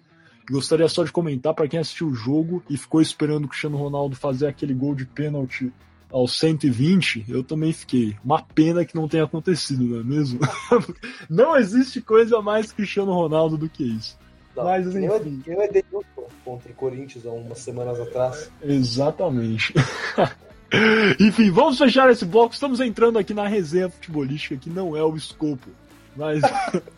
Gostaria 0.49 0.87
só 0.87 1.03
de 1.03 1.11
comentar 1.11 1.53
para 1.53 1.67
quem 1.67 1.79
assistiu 1.79 2.07
o 2.07 2.15
jogo 2.15 2.63
e 2.67 2.75
ficou 2.75 2.99
esperando 2.99 3.45
o 3.45 3.47
Cristiano 3.47 3.77
Ronaldo 3.77 4.15
fazer 4.15 4.47
aquele 4.47 4.73
gol 4.73 4.95
de 4.95 5.05
pênalti 5.05 5.71
aos 6.11 6.39
120, 6.39 7.25
eu 7.29 7.43
também 7.43 7.71
fiquei. 7.71 8.15
Uma 8.25 8.41
pena 8.41 8.83
que 8.83 8.95
não 8.95 9.07
tenha 9.07 9.25
acontecido, 9.25 9.83
não 9.83 9.99
é 9.99 10.03
mesmo? 10.03 10.39
não 11.29 11.55
existe 11.55 12.01
coisa 12.01 12.41
mais 12.41 12.71
Cristiano 12.71 13.13
Ronaldo 13.13 13.59
do 13.59 13.69
que 13.69 13.83
isso. 13.83 14.17
Não, 14.55 14.63
Mas, 14.63 14.87
enfim. 14.87 15.43
Eu, 15.45 15.53
eu 15.53 15.61
Edenilson 15.61 16.27
contra 16.43 16.71
o 16.71 16.75
Corinthians 16.75 17.27
há 17.27 17.31
umas 17.31 17.59
semanas 17.59 17.99
atrás. 17.99 18.51
Exatamente. 18.63 19.71
enfim, 21.19 21.51
vamos 21.51 21.77
fechar 21.77 22.09
esse 22.09 22.25
bloco. 22.25 22.53
Estamos 22.53 22.79
entrando 22.79 23.19
aqui 23.19 23.33
na 23.33 23.47
resenha 23.47 23.89
futebolística, 23.89 24.57
que 24.57 24.69
não 24.69 24.95
é 24.95 25.03
o 25.03 25.15
escopo. 25.15 25.69
Mas 26.15 26.41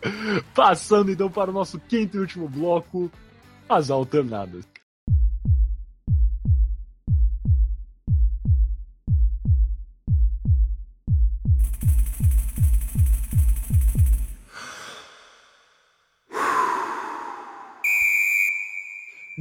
passando 0.54 1.10
então 1.10 1.30
para 1.30 1.50
o 1.50 1.54
nosso 1.54 1.78
quinto 1.78 2.16
e 2.16 2.20
último 2.20 2.48
bloco, 2.48 3.10
as 3.68 3.90
alternadas. 3.90 4.64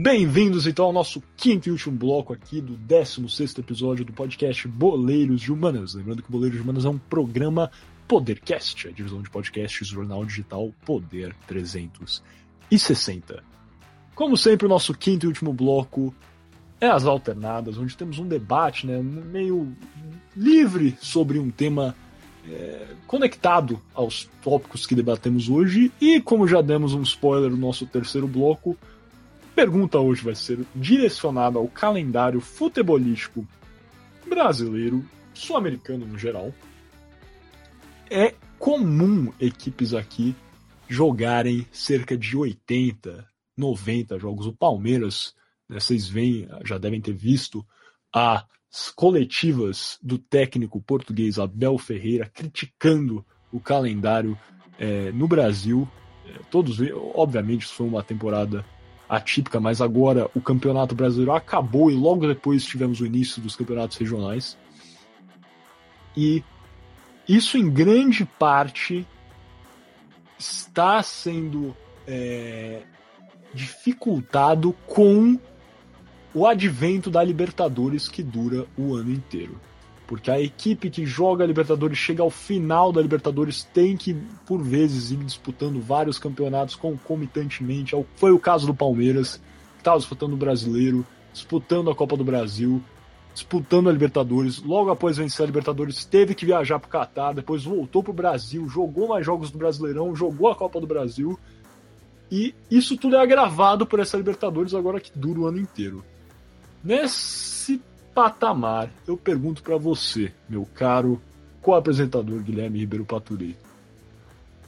Bem-vindos 0.05 0.67
então 0.67 0.85
ao 0.85 0.93
nosso 0.93 1.19
quinto 1.35 1.67
e 1.67 1.71
último 1.71 1.97
bloco 1.97 2.31
aqui 2.31 2.61
do 2.61 2.77
16 2.77 3.57
episódio 3.57 4.05
do 4.05 4.13
podcast 4.13 4.67
Boleiros 4.67 5.41
de 5.41 5.51
Humanas. 5.51 5.95
Lembrando 5.95 6.21
que 6.21 6.31
Boleiros 6.31 6.59
de 6.59 6.63
Humanas 6.63 6.85
é 6.85 6.89
um 6.89 6.99
programa 6.99 7.71
Podercast, 8.07 8.87
a 8.87 8.91
divisão 8.91 9.23
de 9.23 9.31
podcasts 9.31 9.89
do 9.89 9.95
jornal 9.95 10.23
digital 10.23 10.71
Poder 10.85 11.35
360. 11.47 13.43
Como 14.13 14.37
sempre, 14.37 14.67
o 14.67 14.69
nosso 14.69 14.93
quinto 14.93 15.25
e 15.25 15.27
último 15.27 15.51
bloco 15.51 16.13
é 16.79 16.85
as 16.85 17.05
alternadas, 17.05 17.75
onde 17.75 17.97
temos 17.97 18.19
um 18.19 18.27
debate 18.27 18.85
né, 18.85 19.01
meio 19.01 19.75
livre 20.37 20.95
sobre 21.01 21.39
um 21.39 21.49
tema 21.49 21.95
é, 22.47 22.89
conectado 23.07 23.81
aos 23.91 24.29
tópicos 24.43 24.85
que 24.85 24.93
debatemos 24.93 25.49
hoje. 25.49 25.91
E 25.99 26.21
como 26.21 26.47
já 26.47 26.61
demos 26.61 26.93
um 26.93 27.01
spoiler 27.01 27.49
no 27.49 27.57
nosso 27.57 27.87
terceiro 27.87 28.27
bloco, 28.27 28.77
pergunta 29.55 29.99
hoje 29.99 30.21
vai 30.21 30.35
ser 30.35 30.59
direcionada 30.75 31.57
ao 31.57 31.67
calendário 31.67 32.41
futebolístico 32.41 33.47
brasileiro, 34.27 35.03
sul-americano 35.33 36.05
no 36.05 36.17
geral. 36.17 36.53
É 38.09 38.35
comum 38.59 39.33
equipes 39.39 39.93
aqui 39.93 40.35
jogarem 40.87 41.65
cerca 41.71 42.17
de 42.17 42.35
80, 42.37 43.27
90 43.57 44.19
jogos. 44.19 44.45
O 44.45 44.53
Palmeiras 44.53 45.33
Né? 45.69 45.79
Vocês 45.79 46.07
veem, 46.07 46.47
já 46.63 46.77
devem 46.77 47.01
ter 47.01 47.13
visto 47.13 47.65
as 48.13 48.91
coletivas 48.95 49.97
do 50.01 50.17
técnico 50.17 50.81
português 50.81 51.39
Abel 51.39 51.77
Ferreira 51.77 52.29
criticando 52.33 53.25
o 53.51 53.59
calendário 53.59 54.37
é, 54.77 55.11
no 55.11 55.27
Brasil. 55.27 55.87
É, 56.25 56.39
todos, 56.51 56.77
obviamente, 57.13 57.63
isso 57.63 57.73
foi 57.73 57.87
uma 57.87 58.03
temporada 58.03 58.65
atípica, 59.07 59.59
mas 59.59 59.81
agora 59.81 60.29
o 60.35 60.41
Campeonato 60.41 60.95
Brasileiro 60.95 61.31
acabou 61.31 61.91
e 61.91 61.95
logo 61.95 62.27
depois 62.27 62.65
tivemos 62.65 62.99
o 62.99 63.05
início 63.05 63.41
dos 63.41 63.55
campeonatos 63.55 63.97
regionais. 63.97 64.57
E 66.15 66.43
isso, 67.27 67.57
em 67.57 67.69
grande 67.69 68.25
parte, 68.25 69.05
está 70.37 71.01
sendo 71.03 71.75
é, 72.07 72.83
dificultado 73.53 74.73
com 74.85 75.39
o 76.33 76.45
advento 76.45 77.09
da 77.09 77.23
Libertadores 77.23 78.07
que 78.07 78.21
dura 78.21 78.67
o 78.77 78.95
ano 78.95 79.11
inteiro. 79.11 79.59
Porque 80.07 80.29
a 80.29 80.39
equipe 80.39 80.89
que 80.89 81.05
joga 81.05 81.43
a 81.43 81.47
Libertadores 81.47 81.97
chega 81.97 82.21
ao 82.21 82.29
final 82.29 82.91
da 82.91 83.01
Libertadores 83.01 83.63
tem 83.63 83.97
que, 83.97 84.15
por 84.45 84.61
vezes, 84.61 85.11
ir 85.11 85.17
disputando 85.17 85.81
vários 85.81 86.19
campeonatos 86.19 86.75
concomitantemente. 86.75 87.95
É 87.95 88.05
foi 88.15 88.31
o 88.31 88.39
caso 88.39 88.67
do 88.67 88.73
Palmeiras, 88.73 89.41
que 89.73 89.81
estava 89.81 89.97
disputando 89.97 90.33
o 90.33 90.37
Brasileiro, 90.37 91.05
disputando 91.33 91.89
a 91.89 91.95
Copa 91.95 92.15
do 92.15 92.23
Brasil, 92.23 92.81
disputando 93.33 93.89
a 93.89 93.91
Libertadores. 93.91 94.61
Logo 94.61 94.91
após 94.91 95.17
vencer 95.17 95.43
a 95.43 95.47
Libertadores, 95.47 96.05
teve 96.05 96.35
que 96.35 96.45
viajar 96.45 96.79
para 96.79 96.87
o 96.87 96.91
Catar, 96.91 97.33
depois 97.33 97.63
voltou 97.63 98.03
para 98.03 98.11
o 98.11 98.15
Brasil, 98.15 98.67
jogou 98.69 99.07
mais 99.07 99.25
jogos 99.25 99.49
do 99.49 99.57
Brasileirão, 99.57 100.15
jogou 100.15 100.49
a 100.49 100.55
Copa 100.55 100.79
do 100.79 100.87
Brasil. 100.87 101.37
E 102.31 102.53
isso 102.69 102.95
tudo 102.95 103.15
é 103.15 103.21
agravado 103.21 103.85
por 103.85 103.99
essa 103.99 104.17
Libertadores 104.17 104.73
agora 104.73 104.99
que 104.99 105.11
dura 105.15 105.41
o 105.41 105.47
ano 105.47 105.59
inteiro. 105.59 106.03
Nesse 106.83 107.81
patamar, 108.15 108.89
eu 109.05 109.17
pergunto 109.17 109.61
para 109.61 109.75
você, 109.75 110.33
meu 110.47 110.65
caro 110.73 111.21
co-apresentador 111.61 112.41
Guilherme 112.41 112.79
Ribeiro 112.79 113.03
Paturi, 113.03 113.57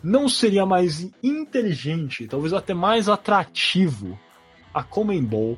não 0.03 0.27
seria 0.27 0.65
mais 0.65 1.09
inteligente, 1.23 2.27
talvez 2.27 2.51
até 2.51 2.73
mais 2.73 3.07
atrativo 3.07 4.19
a 4.73 4.83
Comembol 4.83 5.57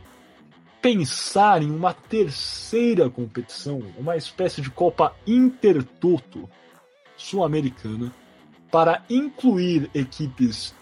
pensar 0.80 1.64
em 1.64 1.72
uma 1.72 1.94
terceira 1.94 3.10
competição, 3.10 3.82
uma 3.98 4.16
espécie 4.16 4.62
de 4.62 4.70
Copa 4.70 5.14
Intertoto 5.26 6.48
sul-americana, 7.18 8.14
para 8.72 9.04
incluir 9.10 9.90
equipes 9.96 10.76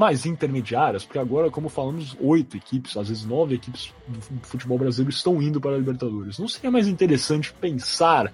mais 0.00 0.24
intermediárias, 0.24 1.04
porque 1.04 1.18
agora, 1.18 1.50
como 1.50 1.68
falamos, 1.68 2.16
oito 2.22 2.56
equipes, 2.56 2.96
às 2.96 3.10
vezes 3.10 3.26
nove 3.26 3.56
equipes 3.56 3.92
do 4.08 4.18
futebol 4.40 4.78
brasileiro 4.78 5.14
estão 5.14 5.42
indo 5.42 5.60
para 5.60 5.72
a 5.72 5.78
Libertadores. 5.78 6.38
Não 6.38 6.48
seria 6.48 6.70
mais 6.70 6.88
interessante 6.88 7.52
pensar 7.52 8.32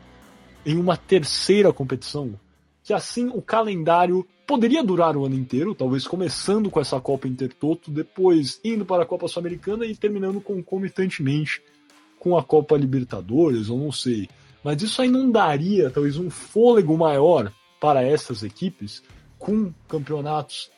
em 0.65 0.77
uma 0.77 0.97
terceira 0.97 1.73
competição? 1.73 2.39
Que 2.85 2.95
assim 2.95 3.29
o 3.35 3.43
calendário 3.43 4.25
poderia 4.47 4.85
durar 4.85 5.17
o 5.17 5.25
ano 5.27 5.35
inteiro, 5.35 5.75
talvez 5.75 6.07
começando 6.07 6.71
com 6.71 6.81
essa 6.81 7.01
Copa 7.01 7.27
Intertoto, 7.27 7.91
depois 7.91 8.61
indo 8.65 8.87
para 8.87 9.03
a 9.03 9.07
Copa 9.07 9.27
Sul-Americana 9.27 9.85
e 9.87 9.97
terminando 9.97 10.41
concomitantemente 10.41 11.61
com 12.17 12.39
a 12.39 12.45
Copa 12.45 12.77
Libertadores, 12.77 13.69
ou 13.69 13.77
não 13.77 13.91
sei. 13.91 14.29
Mas 14.63 14.81
isso 14.83 15.03
aí 15.03 15.11
não 15.11 15.29
daria 15.33 15.91
talvez 15.91 16.17
um 16.17 16.31
fôlego 16.31 16.97
maior 16.97 17.53
para 17.81 18.05
essas 18.05 18.45
equipes 18.45 19.03
com 19.37 19.73
campeonatos 19.89 20.71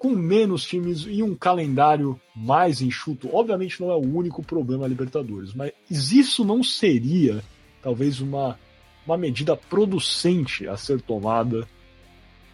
com 0.00 0.08
menos 0.08 0.64
times 0.64 1.04
e 1.06 1.22
um 1.22 1.34
calendário 1.34 2.18
mais 2.34 2.80
enxuto. 2.80 3.28
Obviamente 3.36 3.78
não 3.82 3.90
é 3.90 3.94
o 3.94 4.16
único 4.16 4.42
problema 4.42 4.86
a 4.86 4.88
Libertadores, 4.88 5.52
mas 5.52 5.72
isso 5.90 6.42
não 6.42 6.64
seria 6.64 7.44
talvez 7.82 8.18
uma, 8.18 8.58
uma 9.04 9.18
medida 9.18 9.54
producente 9.54 10.66
a 10.66 10.74
ser 10.74 11.02
tomada 11.02 11.68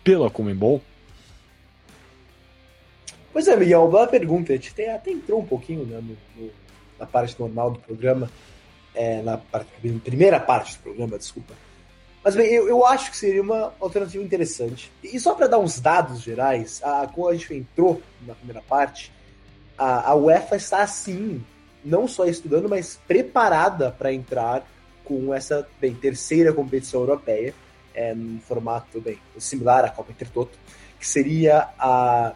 pela 0.03 0.29
Comembol? 0.29 0.83
Pois 3.33 3.47
é, 3.47 3.57
Miguel, 3.57 3.89
boa 3.89 4.09
pergunta. 4.09 4.53
A 4.53 4.57
gente 4.57 4.83
até 4.83 5.13
entrou 5.13 5.41
um 5.41 5.47
pouquinho 5.47 5.87
né, 5.87 6.03
no, 6.03 6.43
no, 6.43 6.51
na 6.99 7.07
parte 7.07 7.39
normal 7.39 7.71
do 7.71 7.79
programa, 7.79 8.29
é, 8.93 9.23
na 9.23 9.39
parte, 9.39 9.71
primeira 10.01 10.41
parte 10.41 10.77
do 10.79 10.83
programa, 10.83 11.17
desculpa 11.17 11.55
mas 12.27 12.35
bem, 12.35 12.53
eu, 12.53 12.67
eu 12.67 12.85
acho 12.85 13.13
que 13.13 13.17
seria 13.17 13.41
uma 13.41 13.73
alternativa 13.79 14.21
interessante. 14.21 14.91
E 15.01 15.21
só 15.21 15.33
para 15.33 15.47
dar 15.47 15.61
uns 15.61 15.79
dados 15.79 16.23
gerais, 16.23 16.83
a, 16.83 17.07
quando 17.07 17.29
a 17.29 17.37
gente 17.37 17.55
entrou 17.55 18.03
na 18.27 18.35
primeira 18.35 18.61
parte, 18.61 19.13
a, 19.79 20.11
a 20.11 20.15
UEFA 20.17 20.57
está 20.57 20.83
assim, 20.83 21.41
não 21.85 22.09
só 22.09 22.27
estudando, 22.27 22.69
mas 22.69 22.99
preparada 23.07 23.93
para 23.93 24.13
entrar 24.13 24.67
com 25.05 25.33
essa 25.33 25.69
bem, 25.81 25.95
terceira 25.95 26.53
competição 26.53 27.03
europeia, 27.03 27.55
é, 27.95 28.13
num 28.13 28.41
formato 28.41 29.01
bem 29.01 29.21
similar 29.39 29.85
à 29.85 29.89
Copa 29.89 30.11
Intertoto, 30.11 30.59
que 30.99 31.07
seria 31.07 31.69
a 31.79 32.35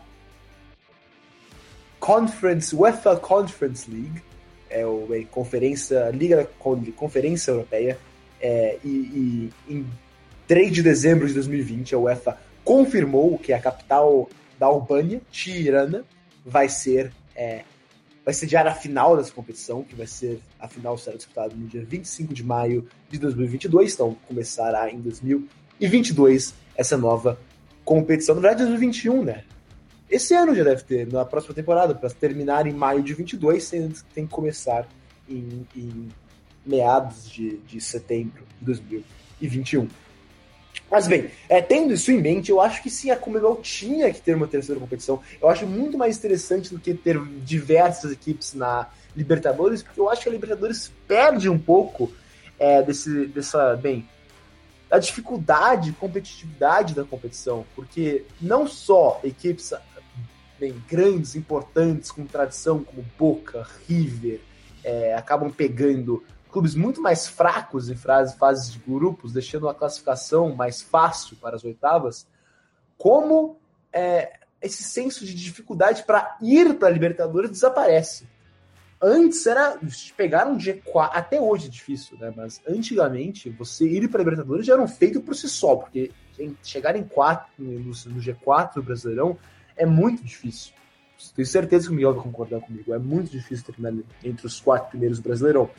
Conference 1.99 2.77
UEFA 2.77 3.17
Conference 3.17 3.91
League, 3.91 4.23
é 4.71 4.87
o 4.87 5.05
bem, 5.09 5.27
conferência 5.27 6.11
Liga 6.11 6.49
Conferência 6.95 7.51
Europeia, 7.51 7.99
é, 8.41 8.79
e, 8.85 8.89
e, 8.89 9.73
em 9.75 9.87
3 10.47 10.73
de 10.73 10.83
dezembro 10.83 11.27
de 11.27 11.35
2020, 11.35 11.95
a 11.95 11.99
UEFA 11.99 12.39
confirmou 12.65 13.39
que 13.39 13.53
a 13.53 13.61
capital 13.61 14.29
da 14.59 14.67
Albânia, 14.67 15.21
Tirana, 15.31 16.05
vai 16.45 16.69
ser 16.69 17.13
é, 17.35 17.63
vai 18.25 18.35
sediar 18.35 18.67
a 18.67 18.75
final 18.75 19.17
dessa 19.17 19.33
competição, 19.33 19.83
que 19.83 19.95
vai 19.95 20.07
ser 20.07 20.41
a 20.59 20.69
final 20.69 20.97
será 20.97 21.17
disputada 21.17 21.55
no 21.55 21.67
dia 21.67 21.85
25 21.85 22.35
de 22.35 22.45
maio 22.45 22.87
de 23.09 23.19
2022, 23.19 23.95
então 23.95 24.17
começará 24.29 24.91
em 24.91 25.01
2022 25.01 26.55
essa 26.77 26.97
nova 26.97 27.39
competição. 27.85 28.35
Na 28.35 28.41
verdade, 28.43 28.65
2021, 28.67 29.25
né? 29.25 29.45
Esse 30.09 30.35
ano 30.35 30.55
já 30.55 30.65
deve 30.65 30.83
ter, 30.83 31.11
na 31.11 31.25
próxima 31.25 31.55
temporada, 31.55 31.95
para 31.95 32.11
terminar 32.11 32.67
em 32.67 32.73
maio 32.73 33.03
de 33.03 33.15
22, 33.15 33.71
tem, 33.71 33.89
tem 34.15 34.27
que 34.27 34.33
começar 34.33 34.87
em, 35.29 35.67
em 35.77 36.09
meados 36.64 37.29
de, 37.31 37.59
de 37.59 37.81
setembro 37.81 38.45
de 38.59 38.64
2021. 38.64 39.88
Mas 40.90 41.07
bem, 41.07 41.31
é, 41.49 41.62
tendo 41.62 41.95
isso 41.95 42.11
em 42.11 42.21
mente, 42.21 42.50
eu 42.50 42.61
acho 42.61 42.83
que 42.83 42.90
sim, 42.90 43.11
a 43.11 43.17
Comebol 43.17 43.57
tinha 43.57 44.12
que 44.12 44.21
ter 44.21 44.35
uma 44.35 44.49
terceira 44.49 44.81
competição. 44.81 45.21
Eu 45.40 45.49
acho 45.49 45.67
muito 45.67 45.97
mais 45.97 46.17
interessante 46.19 46.71
do 46.71 46.81
que 46.81 46.95
ter 46.95 47.21
diversas 47.45 48.11
equipes 48.12 48.55
na 48.55 48.88
Libertadores, 49.14 49.83
porque 49.83 50.00
eu 50.00 50.09
acho 50.09 50.23
que 50.23 50.29
a 50.29 50.33
Libertadores 50.33 50.93
perde 51.07 51.49
um 51.49 51.59
pouco 51.59 52.12
é, 52.59 52.83
desse, 52.83 53.26
dessa, 53.26 53.76
bem, 53.76 54.09
da 54.88 54.99
dificuldade, 54.99 55.93
competitividade 55.93 56.95
da 56.95 57.05
competição, 57.05 57.64
porque 57.76 58.25
não 58.40 58.67
só 58.67 59.21
equipes 59.23 59.73
bem 60.59 60.75
grandes, 60.88 61.37
importantes, 61.37 62.11
com 62.11 62.26
tradição 62.26 62.83
como 62.83 63.05
Boca, 63.19 63.67
River, 63.88 64.40
é, 64.85 65.14
acabam 65.14 65.50
pegando 65.50 66.23
clubes 66.50 66.75
muito 66.75 67.00
mais 67.00 67.26
fracos 67.26 67.88
em 67.88 67.97
fases 67.97 68.73
de 68.73 68.78
grupos, 68.78 69.33
deixando 69.33 69.69
a 69.69 69.75
classificação 69.75 70.54
mais 70.54 70.83
fácil 70.83 71.37
para 71.37 71.57
as 71.57 71.64
oitavas, 71.64 72.26
como 72.99 73.57
é, 73.92 74.40
esse 74.61 74.83
senso 74.83 75.25
de 75.25 75.35
dificuldade 75.35 76.04
para 76.04 76.37
ir 76.42 76.75
para 76.75 76.88
a 76.88 76.90
Libertadores 76.90 77.50
desaparece. 77.50 78.28
Antes 79.02 79.47
era 79.47 79.78
pegar 80.14 80.47
um 80.47 80.59
G4, 80.59 81.11
até 81.12 81.40
hoje 81.40 81.69
é 81.69 81.71
difícil, 81.71 82.19
né? 82.19 82.33
Mas 82.37 82.61
antigamente 82.69 83.49
você 83.49 83.88
ir 83.88 84.09
para 84.09 84.21
a 84.21 84.25
Libertadores 84.25 84.66
já 84.66 84.75
era 84.75 84.83
um 84.83 84.88
feito 84.88 85.23
por 85.23 85.35
si 85.35 85.49
só, 85.49 85.76
porque 85.76 86.11
chegar 86.62 86.95
em 86.97 87.04
quatro, 87.04 87.50
no 87.59 88.21
G4 88.21 88.75
do 88.75 88.83
Brasileirão 88.83 89.38
é 89.76 89.87
muito 89.87 90.23
difícil. 90.23 90.75
Tenho 91.35 91.47
certeza 91.47 91.87
que 91.87 91.92
o 91.92 91.95
Miguel 91.95 92.14
vai 92.14 92.23
concordar 92.23 92.61
comigo. 92.61 92.95
É 92.95 92.99
muito 92.99 93.30
difícil 93.30 93.64
terminar 93.64 94.02
entre 94.25 94.47
os 94.47 94.61
quatro 94.61 94.90
primeiros 94.90 95.19
do 95.19 95.23
Brasileirão. 95.23 95.71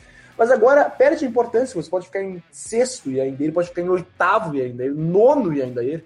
Mas 0.42 0.50
agora 0.50 0.90
perde 0.90 1.24
importância, 1.24 1.80
você 1.80 1.88
pode 1.88 2.06
ficar 2.06 2.20
em 2.20 2.42
sexto 2.50 3.08
e 3.08 3.20
ainda 3.20 3.44
ele 3.44 3.52
pode 3.52 3.68
ficar 3.68 3.80
em 3.80 3.88
oitavo 3.88 4.56
e 4.56 4.60
ainda 4.60 4.84
ir, 4.84 4.92
nono 4.92 5.54
e 5.54 5.62
ainda 5.62 5.84
ir. 5.84 6.04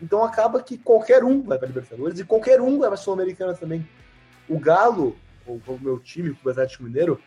Então 0.00 0.24
acaba 0.24 0.62
que 0.62 0.78
qualquer 0.78 1.22
um 1.22 1.42
vai 1.42 1.58
para 1.58 1.68
Libertadores 1.68 2.18
e 2.18 2.24
qualquer 2.24 2.58
um 2.58 2.78
vai 2.78 2.88
para 2.88 2.96
Sul-Americana 2.96 3.52
também. 3.52 3.86
O 4.48 4.58
Galo, 4.58 5.14
o, 5.46 5.60
o 5.66 5.78
meu 5.78 5.98
time, 5.98 6.34
o 6.42 6.48
Atlético 6.48 6.84
Mineiro, 6.84 7.20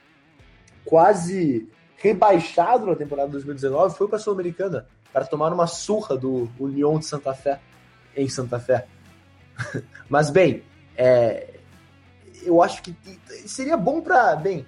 quase 0.83 1.69
rebaixado 1.97 2.87
na 2.87 2.95
temporada 2.95 3.29
2019, 3.29 3.95
foi 3.95 4.07
para 4.07 4.17
a 4.17 4.19
Sul-Americana 4.19 4.87
para 5.13 5.27
tomar 5.27 5.53
uma 5.53 5.67
surra 5.67 6.17
do 6.17 6.49
União 6.59 6.97
de 6.97 7.05
Santa 7.05 7.35
Fé 7.35 7.59
em 8.17 8.27
Santa 8.27 8.59
Fé. 8.59 8.87
Mas 10.09 10.31
bem, 10.31 10.63
é, 10.97 11.59
eu 12.41 12.59
acho 12.63 12.81
que 12.81 12.95
seria 13.45 13.77
bom 13.77 14.01
para 14.01 14.35
bem 14.35 14.65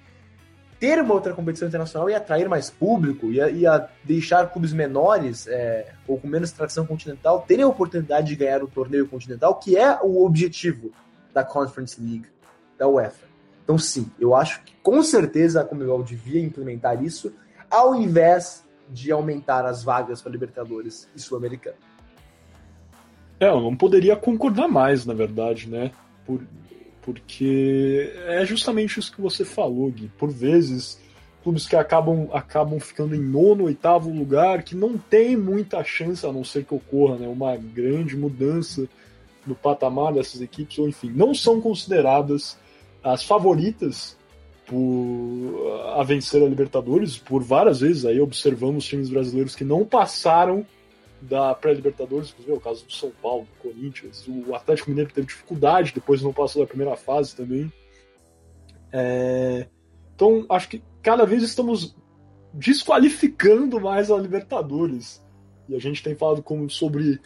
ter 0.82 1.00
uma 1.00 1.14
outra 1.14 1.32
competição 1.32 1.68
internacional 1.68 2.10
e 2.10 2.14
atrair 2.16 2.48
mais 2.48 2.68
público, 2.68 3.30
ia, 3.30 3.48
ia 3.48 3.88
deixar 4.02 4.50
clubes 4.50 4.72
menores 4.72 5.46
é, 5.46 5.92
ou 6.08 6.18
com 6.18 6.26
menos 6.26 6.50
tradição 6.50 6.84
continental 6.84 7.44
terem 7.46 7.64
a 7.64 7.68
oportunidade 7.68 8.26
de 8.26 8.34
ganhar 8.34 8.64
o 8.64 8.66
torneio 8.66 9.06
continental, 9.06 9.54
que 9.60 9.76
é 9.76 9.96
o 10.02 10.26
objetivo 10.26 10.90
da 11.32 11.44
Conference 11.44 12.00
League 12.00 12.26
da 12.76 12.88
UEFA. 12.88 13.26
Então, 13.62 13.78
sim, 13.78 14.10
eu 14.18 14.34
acho 14.34 14.60
que 14.64 14.74
com 14.82 15.00
certeza 15.04 15.60
a 15.60 15.64
Comebol 15.64 16.02
devia 16.02 16.40
implementar 16.40 17.00
isso, 17.00 17.32
ao 17.70 17.94
invés 17.94 18.64
de 18.90 19.12
aumentar 19.12 19.64
as 19.64 19.84
vagas 19.84 20.20
para 20.20 20.32
Libertadores 20.32 21.08
e 21.14 21.20
Sul-Americana. 21.20 21.76
É, 23.38 23.46
eu 23.46 23.60
não 23.60 23.76
poderia 23.76 24.16
concordar 24.16 24.66
mais, 24.66 25.06
na 25.06 25.14
verdade, 25.14 25.70
né? 25.70 25.92
Por, 26.26 26.42
porque 27.02 28.12
é 28.26 28.46
justamente 28.46 28.98
isso 28.98 29.12
que 29.12 29.20
você 29.20 29.44
falou, 29.44 29.90
Gui. 29.90 30.10
Por 30.16 30.30
vezes, 30.30 31.00
clubes 31.42 31.66
que 31.66 31.76
acabam, 31.76 32.28
acabam 32.32 32.78
ficando 32.78 33.14
em 33.14 33.20
nono, 33.20 33.64
oitavo 33.64 34.08
lugar, 34.10 34.62
que 34.62 34.76
não 34.76 34.96
tem 34.96 35.36
muita 35.36 35.82
chance, 35.82 36.24
a 36.24 36.32
não 36.32 36.44
ser 36.44 36.64
que 36.64 36.74
ocorra 36.74 37.16
né, 37.16 37.28
uma 37.28 37.56
grande 37.56 38.16
mudança 38.16 38.88
no 39.44 39.54
patamar 39.54 40.14
dessas 40.14 40.40
equipes, 40.40 40.78
ou 40.78 40.88
enfim, 40.88 41.10
não 41.14 41.34
são 41.34 41.60
consideradas 41.60 42.56
as 43.02 43.24
favoritas 43.24 44.16
por, 44.64 45.80
a 45.96 46.04
vencer 46.04 46.40
a 46.40 46.48
Libertadores. 46.48 47.18
Por 47.18 47.42
várias 47.42 47.80
vezes 47.80 48.04
aí 48.04 48.20
observamos 48.20 48.84
times 48.84 49.10
brasileiros 49.10 49.56
que 49.56 49.64
não 49.64 49.84
passaram 49.84 50.64
da 51.22 51.54
pré-Libertadores, 51.54 52.30
inclusive 52.30 52.52
é 52.52 52.56
o 52.56 52.60
caso 52.60 52.84
do 52.84 52.92
São 52.92 53.10
Paulo, 53.22 53.46
do 53.46 53.70
Corinthians, 53.70 54.26
o 54.26 54.54
Atlético 54.54 54.90
Mineiro 54.90 55.12
teve 55.12 55.26
dificuldade, 55.26 55.92
depois 55.94 56.22
não 56.22 56.32
passou 56.32 56.62
da 56.62 56.68
primeira 56.68 56.96
fase 56.96 57.34
também. 57.36 57.72
É... 58.92 59.66
Então, 60.14 60.44
acho 60.48 60.68
que 60.68 60.82
cada 61.02 61.24
vez 61.24 61.42
estamos 61.42 61.96
desqualificando 62.52 63.80
mais 63.80 64.10
a 64.10 64.18
Libertadores. 64.18 65.24
E 65.68 65.74
a 65.74 65.78
gente 65.78 66.02
tem 66.02 66.14
falado 66.14 66.42
como 66.42 66.68
sobre 66.68 67.20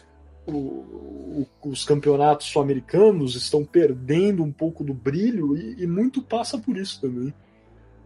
o, 0.47 0.53
o, 0.53 1.47
os 1.65 1.85
campeonatos 1.85 2.47
sul-americanos 2.47 3.35
estão 3.35 3.65
perdendo 3.65 4.45
um 4.45 4.53
pouco 4.53 4.85
do 4.85 4.95
brilho 4.95 5.57
e, 5.57 5.83
e 5.83 5.87
muito 5.87 6.23
passa 6.23 6.59
por 6.59 6.77
isso 6.77 7.01
também. 7.01 7.35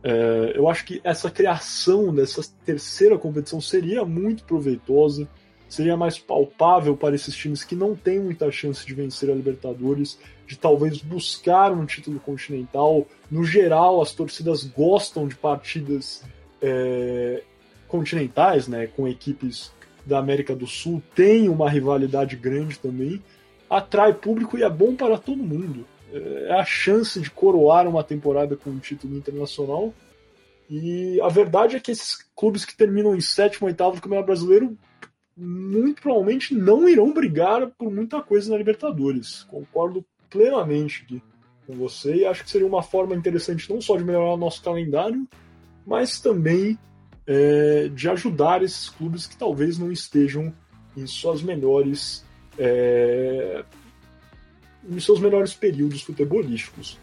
É, 0.02 0.52
eu 0.54 0.68
acho 0.68 0.84
que 0.86 1.00
essa 1.04 1.30
criação 1.30 2.14
dessa 2.14 2.42
terceira 2.64 3.18
competição 3.18 3.60
seria 3.60 4.04
muito 4.04 4.44
proveitosa, 4.44 5.28
seria 5.70 5.96
mais 5.96 6.18
palpável 6.18 6.96
para 6.96 7.14
esses 7.14 7.34
times 7.34 7.62
que 7.64 7.76
não 7.76 7.94
têm 7.94 8.18
muita 8.18 8.50
chance 8.50 8.84
de 8.84 8.92
vencer 8.92 9.30
a 9.30 9.34
Libertadores, 9.34 10.18
de 10.46 10.58
talvez 10.58 10.98
buscar 10.98 11.72
um 11.72 11.86
título 11.86 12.18
continental. 12.18 13.06
No 13.30 13.44
geral, 13.44 14.02
as 14.02 14.12
torcidas 14.12 14.64
gostam 14.64 15.28
de 15.28 15.36
partidas 15.36 16.24
é, 16.60 17.42
continentais, 17.86 18.66
né, 18.66 18.88
com 18.88 19.06
equipes 19.06 19.72
da 20.04 20.18
América 20.18 20.56
do 20.56 20.66
Sul 20.66 21.00
tem 21.14 21.48
uma 21.48 21.70
rivalidade 21.70 22.34
grande 22.34 22.78
também, 22.78 23.22
atrai 23.68 24.12
público 24.12 24.58
e 24.58 24.64
é 24.64 24.68
bom 24.68 24.96
para 24.96 25.16
todo 25.16 25.42
mundo. 25.42 25.86
É 26.12 26.54
a 26.54 26.64
chance 26.64 27.20
de 27.20 27.30
coroar 27.30 27.86
uma 27.86 28.02
temporada 28.02 28.56
com 28.56 28.70
um 28.70 28.78
título 28.80 29.16
internacional. 29.16 29.94
E 30.68 31.20
a 31.20 31.28
verdade 31.28 31.76
é 31.76 31.80
que 31.80 31.92
esses 31.92 32.26
clubes 32.34 32.64
que 32.64 32.76
terminam 32.76 33.14
em 33.14 33.20
sétimo, 33.20 33.68
oitavo 33.68 33.96
do 33.96 34.02
Campeonato 34.02 34.26
Brasileiro 34.26 34.76
muito 35.40 36.02
provavelmente 36.02 36.54
não 36.54 36.86
irão 36.88 37.12
brigar 37.12 37.68
por 37.70 37.90
muita 37.90 38.20
coisa 38.20 38.50
na 38.50 38.58
Libertadores. 38.58 39.44
Concordo 39.44 40.04
plenamente 40.28 41.22
com 41.66 41.74
você 41.74 42.16
e 42.16 42.26
acho 42.26 42.44
que 42.44 42.50
seria 42.50 42.66
uma 42.66 42.82
forma 42.82 43.14
interessante 43.14 43.70
não 43.72 43.80
só 43.80 43.96
de 43.96 44.04
melhorar 44.04 44.34
o 44.34 44.36
nosso 44.36 44.62
calendário, 44.62 45.26
mas 45.86 46.20
também 46.20 46.78
é, 47.26 47.88
de 47.88 48.08
ajudar 48.08 48.62
esses 48.62 48.90
clubes 48.90 49.26
que 49.26 49.36
talvez 49.36 49.78
não 49.78 49.90
estejam 49.90 50.52
em 50.96 51.06
suas 51.06 51.42
melhores 51.42 52.24
é, 52.58 53.64
em 54.88 55.00
seus 55.00 55.20
melhores 55.20 55.54
períodos 55.54 56.02
futebolísticos. 56.02 56.98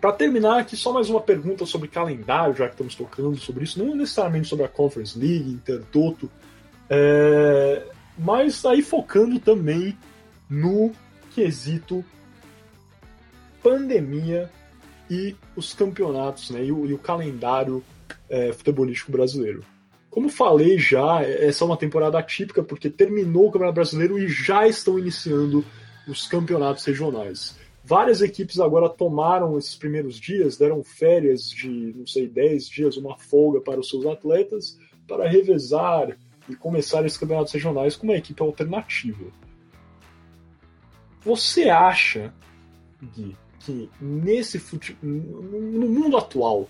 Para 0.00 0.12
terminar 0.12 0.60
aqui, 0.60 0.76
só 0.76 0.92
mais 0.92 1.10
uma 1.10 1.20
pergunta 1.20 1.66
sobre 1.66 1.86
calendário, 1.86 2.56
já 2.56 2.66
que 2.66 2.72
estamos 2.72 2.94
tocando 2.94 3.36
sobre 3.36 3.64
isso, 3.64 3.84
não 3.84 3.94
necessariamente 3.94 4.48
sobre 4.48 4.64
a 4.64 4.68
Conference 4.68 5.18
League, 5.18 5.50
Intertoto, 5.50 6.30
é, 6.90 7.86
mas 8.18 8.64
aí 8.66 8.82
focando 8.82 9.38
também 9.38 9.96
no 10.48 10.90
quesito 11.32 12.04
pandemia 13.62 14.50
e 15.08 15.36
os 15.54 15.72
campeonatos, 15.72 16.50
né, 16.50 16.64
e 16.64 16.72
o, 16.72 16.86
e 16.86 16.92
o 16.92 16.98
calendário 16.98 17.82
é, 18.28 18.52
futebolístico 18.52 19.12
brasileiro. 19.12 19.64
Como 20.10 20.28
falei 20.28 20.76
já, 20.76 21.22
essa 21.22 21.62
é 21.62 21.66
uma 21.66 21.76
temporada 21.76 22.18
atípica 22.18 22.64
porque 22.64 22.90
terminou 22.90 23.46
o 23.46 23.50
Campeonato 23.52 23.76
Brasileiro 23.76 24.18
e 24.18 24.28
já 24.28 24.66
estão 24.66 24.98
iniciando 24.98 25.64
os 26.08 26.26
campeonatos 26.26 26.84
regionais. 26.84 27.56
Várias 27.84 28.20
equipes 28.20 28.58
agora 28.58 28.88
tomaram 28.88 29.56
esses 29.56 29.76
primeiros 29.76 30.18
dias, 30.18 30.56
deram 30.56 30.82
férias 30.82 31.48
de, 31.48 31.94
não 31.96 32.06
sei, 32.06 32.28
10 32.28 32.68
dias, 32.68 32.96
uma 32.96 33.16
folga 33.16 33.60
para 33.60 33.78
os 33.78 33.88
seus 33.88 34.04
atletas, 34.04 34.76
para 35.06 35.28
revezar 35.28 36.16
e 36.50 36.56
começar 36.56 37.04
esses 37.04 37.18
campeonatos 37.18 37.52
regionais 37.52 37.96
com 37.96 38.06
uma 38.06 38.16
equipe 38.16 38.42
alternativa. 38.42 39.24
Você 41.22 41.68
acha, 41.68 42.32
Gui, 43.02 43.36
que 43.60 43.90
nesse 44.00 44.58
fute... 44.58 44.96
no 45.02 45.88
mundo 45.88 46.16
atual, 46.16 46.68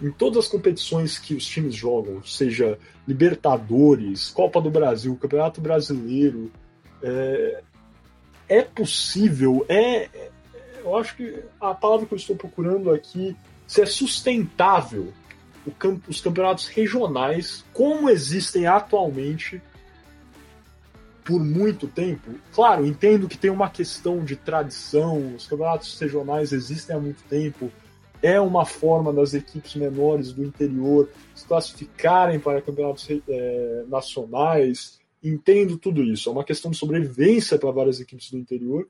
em 0.00 0.10
todas 0.10 0.44
as 0.44 0.50
competições 0.50 1.18
que 1.18 1.34
os 1.34 1.46
times 1.46 1.74
jogam, 1.74 2.22
seja 2.24 2.78
Libertadores, 3.06 4.30
Copa 4.30 4.60
do 4.60 4.70
Brasil, 4.70 5.16
Campeonato 5.16 5.60
Brasileiro, 5.60 6.50
é, 7.02 7.62
é 8.48 8.62
possível, 8.62 9.64
é, 9.68 10.08
eu 10.82 10.96
acho 10.96 11.16
que 11.16 11.42
a 11.60 11.74
palavra 11.74 12.06
que 12.06 12.14
eu 12.14 12.18
estou 12.18 12.34
procurando 12.34 12.90
aqui, 12.90 13.36
se 13.66 13.80
é 13.80 13.86
sustentável 13.86 15.12
os 16.08 16.20
campeonatos 16.20 16.66
regionais 16.68 17.64
como 17.72 18.10
existem 18.10 18.66
atualmente 18.66 19.62
por 21.24 21.42
muito 21.42 21.86
tempo. 21.86 22.32
Claro, 22.52 22.84
entendo 22.84 23.28
que 23.28 23.38
tem 23.38 23.50
uma 23.50 23.70
questão 23.70 24.24
de 24.24 24.34
tradição, 24.36 25.34
os 25.36 25.46
campeonatos 25.46 25.98
regionais 25.98 26.52
existem 26.52 26.96
há 26.96 26.98
muito 26.98 27.22
tempo, 27.24 27.70
é 28.22 28.40
uma 28.40 28.64
forma 28.64 29.12
das 29.12 29.34
equipes 29.34 29.74
menores 29.74 30.32
do 30.32 30.44
interior 30.44 31.08
se 31.34 31.44
classificarem 31.46 32.38
para 32.38 32.62
campeonatos 32.62 33.08
é, 33.28 33.84
nacionais. 33.88 35.00
Entendo 35.22 35.76
tudo 35.76 36.02
isso. 36.02 36.28
É 36.28 36.32
uma 36.32 36.44
questão 36.44 36.70
de 36.70 36.76
sobrevivência 36.76 37.58
para 37.58 37.70
várias 37.72 38.00
equipes 38.00 38.30
do 38.30 38.38
interior. 38.38 38.88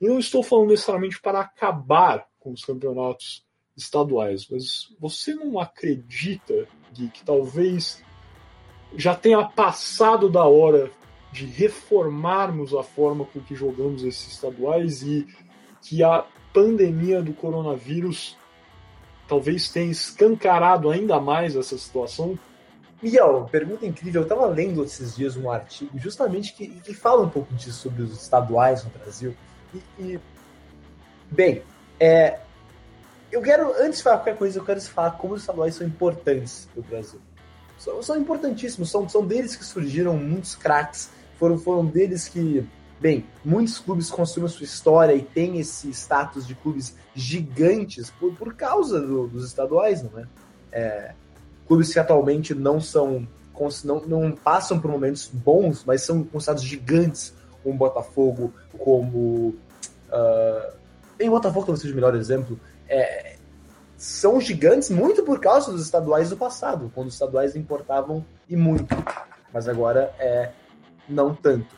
E 0.00 0.08
não 0.08 0.18
estou 0.18 0.42
falando 0.42 0.70
necessariamente 0.70 1.20
para 1.20 1.40
acabar 1.40 2.26
com 2.40 2.52
os 2.52 2.64
campeonatos 2.64 3.44
estaduais, 3.76 4.46
mas 4.50 4.94
você 5.00 5.34
não 5.34 5.58
acredita, 5.58 6.66
Gui, 6.92 7.08
que 7.08 7.24
talvez 7.24 8.02
já 8.96 9.14
tenha 9.14 9.42
passado 9.44 10.28
da 10.28 10.44
hora 10.44 10.90
de 11.32 11.46
reformarmos 11.46 12.74
a 12.74 12.82
forma 12.82 13.24
com 13.24 13.40
que 13.40 13.54
jogamos 13.54 14.04
esses 14.04 14.32
estaduais 14.32 15.02
e 15.02 15.26
que 15.80 16.02
a 16.02 16.24
pandemia 16.52 17.22
do 17.22 17.32
coronavírus 17.32 18.36
talvez 19.26 19.70
tenha 19.70 19.90
escancarado 19.90 20.90
ainda 20.90 21.18
mais 21.18 21.56
essa 21.56 21.78
situação? 21.78 22.38
Miguel, 23.02 23.48
pergunta 23.50 23.86
incrível. 23.86 24.20
Eu 24.20 24.26
estava 24.26 24.46
lendo 24.46 24.84
esses 24.84 25.16
dias 25.16 25.36
um 25.36 25.50
artigo 25.50 25.98
justamente 25.98 26.52
que, 26.52 26.68
que 26.68 26.94
fala 26.94 27.22
um 27.22 27.30
pouco 27.30 27.52
disso 27.54 27.80
sobre 27.80 28.02
os 28.02 28.12
estaduais 28.12 28.84
no 28.84 28.90
Brasil. 28.90 29.34
E, 29.74 30.02
e 30.02 30.20
bem, 31.30 31.62
é, 31.98 32.40
eu 33.32 33.42
quero, 33.42 33.72
antes 33.82 33.98
de 33.98 34.04
falar 34.04 34.18
qualquer 34.18 34.36
coisa, 34.36 34.58
eu 34.58 34.64
quero 34.64 34.80
falar 34.82 35.12
como 35.12 35.34
os 35.34 35.40
estaduais 35.40 35.74
são 35.74 35.86
importantes 35.86 36.68
para 36.72 36.80
o 36.80 36.84
Brasil. 36.84 37.20
São, 37.78 38.02
são 38.02 38.16
importantíssimos, 38.16 38.90
são, 38.90 39.08
são 39.08 39.26
deles 39.26 39.56
que 39.56 39.64
surgiram 39.64 40.16
muitos 40.16 40.54
craques, 40.54 41.10
foram, 41.38 41.58
foram 41.58 41.84
deles 41.84 42.28
que 42.28 42.64
Bem, 43.02 43.26
muitos 43.44 43.80
clubes 43.80 44.08
construíram 44.08 44.48
sua 44.48 44.62
história 44.62 45.12
e 45.12 45.22
têm 45.22 45.58
esse 45.58 45.90
status 45.90 46.46
de 46.46 46.54
clubes 46.54 46.94
gigantes 47.16 48.10
por, 48.10 48.32
por 48.34 48.54
causa 48.54 49.00
do, 49.00 49.26
dos 49.26 49.44
estaduais, 49.44 50.04
não 50.04 50.20
é? 50.20 50.26
é? 50.70 51.14
Clubes 51.66 51.92
que 51.92 51.98
atualmente 51.98 52.54
não 52.54 52.80
são 52.80 53.26
não, 53.84 54.00
não 54.06 54.30
passam 54.30 54.78
por 54.78 54.88
momentos 54.88 55.28
bons, 55.32 55.84
mas 55.84 56.02
são 56.02 56.22
considerados 56.22 56.62
gigantes, 56.62 57.34
como 57.62 57.76
Botafogo, 57.76 58.52
como. 58.78 59.56
Uh, 60.08 60.72
bem, 61.18 61.28
o 61.28 61.32
Botafogo 61.32 61.66
talvez 61.66 61.80
seja 61.80 61.92
o 61.92 61.96
melhor 61.96 62.14
exemplo. 62.14 62.58
É, 62.92 63.36
são 63.96 64.40
gigantes 64.40 64.90
muito 64.90 65.22
por 65.22 65.40
causa 65.40 65.72
dos 65.72 65.82
estaduais 65.82 66.28
do 66.28 66.36
passado, 66.36 66.90
quando 66.94 67.06
os 67.06 67.14
estaduais 67.14 67.56
importavam 67.56 68.24
e 68.48 68.56
muito. 68.56 68.94
Mas 69.52 69.68
agora 69.68 70.14
é 70.18 70.50
não 71.08 71.34
tanto. 71.34 71.76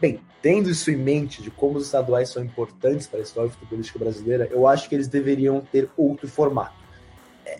Bem, 0.00 0.20
tendo 0.42 0.70
isso 0.70 0.90
em 0.90 0.96
mente 0.96 1.42
de 1.42 1.50
como 1.50 1.78
os 1.78 1.84
estaduais 1.84 2.30
são 2.30 2.42
importantes 2.42 3.06
para 3.06 3.20
a 3.20 3.22
história 3.22 3.50
futebolística 3.50 3.98
brasileira, 3.98 4.48
eu 4.50 4.66
acho 4.66 4.88
que 4.88 4.94
eles 4.94 5.06
deveriam 5.06 5.60
ter 5.60 5.88
outro 5.96 6.26
formato. 6.26 6.74
É, 7.44 7.58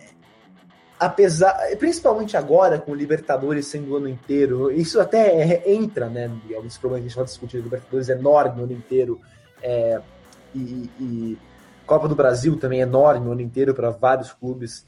apesar, 0.99 1.55
principalmente 1.77 2.35
agora 2.35 2.79
com 2.79 2.91
o 2.91 2.95
Libertadores 2.95 3.67
sendo 3.67 3.93
o 3.93 3.97
ano 3.97 4.09
inteiro, 4.09 4.71
isso 4.71 4.99
até 4.99 5.41
é, 5.41 5.71
entra, 5.71 6.09
né? 6.09 6.25
Alguns 6.55 6.77
problemas 6.77 7.01
que 7.01 7.05
a 7.05 7.09
gente 7.09 7.15
vai 7.15 7.25
discutir, 7.25 7.57
Libertadores 7.57 8.09
é 8.09 8.13
enorme 8.13 8.61
o 8.61 8.63
ano 8.63 8.73
inteiro, 8.73 9.21
é, 9.61 10.01
e, 10.53 10.89
e 10.99 11.37
Copa 11.85 12.07
do 12.07 12.15
Brasil 12.15 12.57
também 12.59 12.79
é 12.79 12.83
enorme 12.83 13.27
o 13.27 13.31
ano 13.31 13.41
inteiro 13.41 13.73
para 13.73 13.89
vários 13.89 14.33
clubes. 14.33 14.85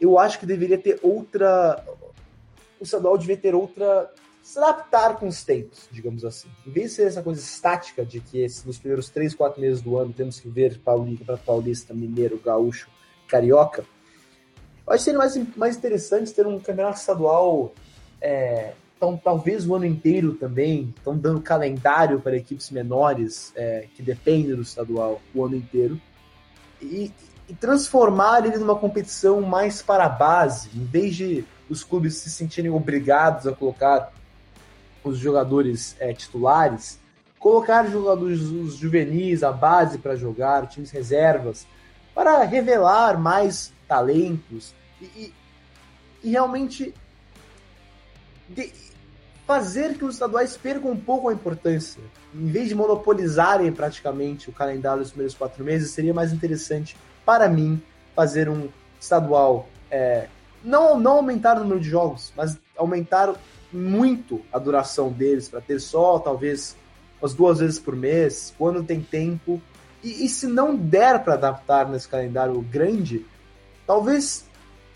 Eu 0.00 0.18
acho 0.18 0.38
que 0.38 0.46
deveria 0.46 0.78
ter 0.78 1.00
outra. 1.02 1.84
O 2.80 2.84
estadual 2.84 3.18
devia 3.18 3.36
ter 3.36 3.54
outra. 3.54 4.10
Se 4.42 4.58
adaptar 4.58 5.16
com 5.16 5.26
os 5.26 5.44
tempos, 5.44 5.88
digamos 5.90 6.24
assim. 6.24 6.48
Em 6.66 6.70
vez 6.70 6.90
de 6.90 6.96
ser 6.96 7.06
essa 7.08 7.22
coisa 7.22 7.40
estática 7.40 8.06
de 8.06 8.20
que 8.20 8.46
nos 8.64 8.78
primeiros 8.78 9.10
três, 9.10 9.34
quatro 9.34 9.60
meses 9.60 9.82
do 9.82 9.98
ano 9.98 10.12
temos 10.12 10.40
que 10.40 10.48
ver 10.48 10.78
Paulista, 10.78 11.36
Paulista, 11.44 11.92
Mineiro, 11.92 12.40
Gaúcho, 12.42 12.88
Carioca, 13.26 13.84
eu 14.88 14.94
acho 14.94 15.00
que 15.00 15.04
seria 15.04 15.18
mais, 15.18 15.56
mais 15.56 15.76
interessante 15.76 16.32
ter 16.32 16.46
um 16.46 16.58
campeonato 16.58 16.98
estadual 16.98 17.74
é, 18.22 18.72
então, 18.98 19.16
talvez 19.16 19.64
o 19.64 19.76
ano 19.76 19.86
inteiro 19.86 20.34
também, 20.34 20.92
estão 20.96 21.16
dando 21.16 21.40
calendário 21.40 22.20
para 22.20 22.36
equipes 22.36 22.68
menores 22.72 23.52
é, 23.54 23.86
que 23.94 24.02
dependem 24.02 24.56
do 24.56 24.62
estadual 24.62 25.22
o 25.32 25.44
ano 25.44 25.54
inteiro. 25.54 26.00
E, 26.82 27.12
e, 27.48 27.54
transformar 27.54 28.44
ele 28.44 28.58
numa 28.58 28.74
competição 28.74 29.40
mais 29.40 29.80
para 29.80 30.06
a 30.06 30.08
base, 30.08 30.70
em 30.74 30.84
vez 30.84 31.14
de 31.14 31.44
os 31.70 31.84
clubes 31.84 32.16
se 32.16 32.28
sentirem 32.28 32.72
obrigados 32.72 33.46
a 33.46 33.52
colocar 33.52 34.12
os 35.04 35.16
jogadores 35.16 35.94
é, 36.00 36.12
titulares, 36.12 36.98
colocar 37.38 37.88
jogadores 37.88 38.40
os 38.40 38.74
juvenis, 38.74 39.44
a 39.44 39.52
base 39.52 39.98
para 39.98 40.16
jogar, 40.16 40.66
times 40.66 40.90
reservas, 40.90 41.68
para 42.12 42.42
revelar 42.42 43.16
mais 43.16 43.72
talentos 43.86 44.74
e, 45.00 45.04
e, 45.04 45.34
e 46.24 46.30
realmente 46.30 46.92
de, 48.48 48.72
fazer 49.48 49.96
que 49.96 50.04
os 50.04 50.16
estaduais 50.16 50.58
percam 50.58 50.90
um 50.90 51.00
pouco 51.00 51.30
a 51.30 51.32
importância. 51.32 52.02
Em 52.34 52.48
vez 52.48 52.68
de 52.68 52.74
monopolizarem 52.74 53.72
praticamente 53.72 54.50
o 54.50 54.52
calendário 54.52 55.00
dos 55.00 55.10
primeiros 55.10 55.34
quatro 55.34 55.64
meses, 55.64 55.90
seria 55.90 56.12
mais 56.12 56.34
interessante 56.34 56.94
para 57.24 57.48
mim 57.48 57.80
fazer 58.14 58.50
um 58.50 58.68
estadual. 59.00 59.66
É, 59.90 60.28
não, 60.62 61.00
não 61.00 61.12
aumentar 61.12 61.56
o 61.56 61.60
número 61.60 61.80
de 61.80 61.88
jogos, 61.88 62.30
mas 62.36 62.58
aumentar 62.76 63.34
muito 63.72 64.42
a 64.52 64.58
duração 64.58 65.10
deles, 65.10 65.48
para 65.48 65.62
ter 65.62 65.80
só 65.80 66.18
talvez 66.18 66.76
umas 67.18 67.32
duas 67.32 67.58
vezes 67.58 67.78
por 67.78 67.96
mês, 67.96 68.54
quando 68.58 68.84
tem 68.84 69.00
tempo. 69.00 69.62
E, 70.04 70.26
e 70.26 70.28
se 70.28 70.46
não 70.46 70.76
der 70.76 71.24
para 71.24 71.34
adaptar 71.34 71.88
nesse 71.88 72.06
calendário 72.06 72.60
grande, 72.60 73.24
talvez 73.86 74.44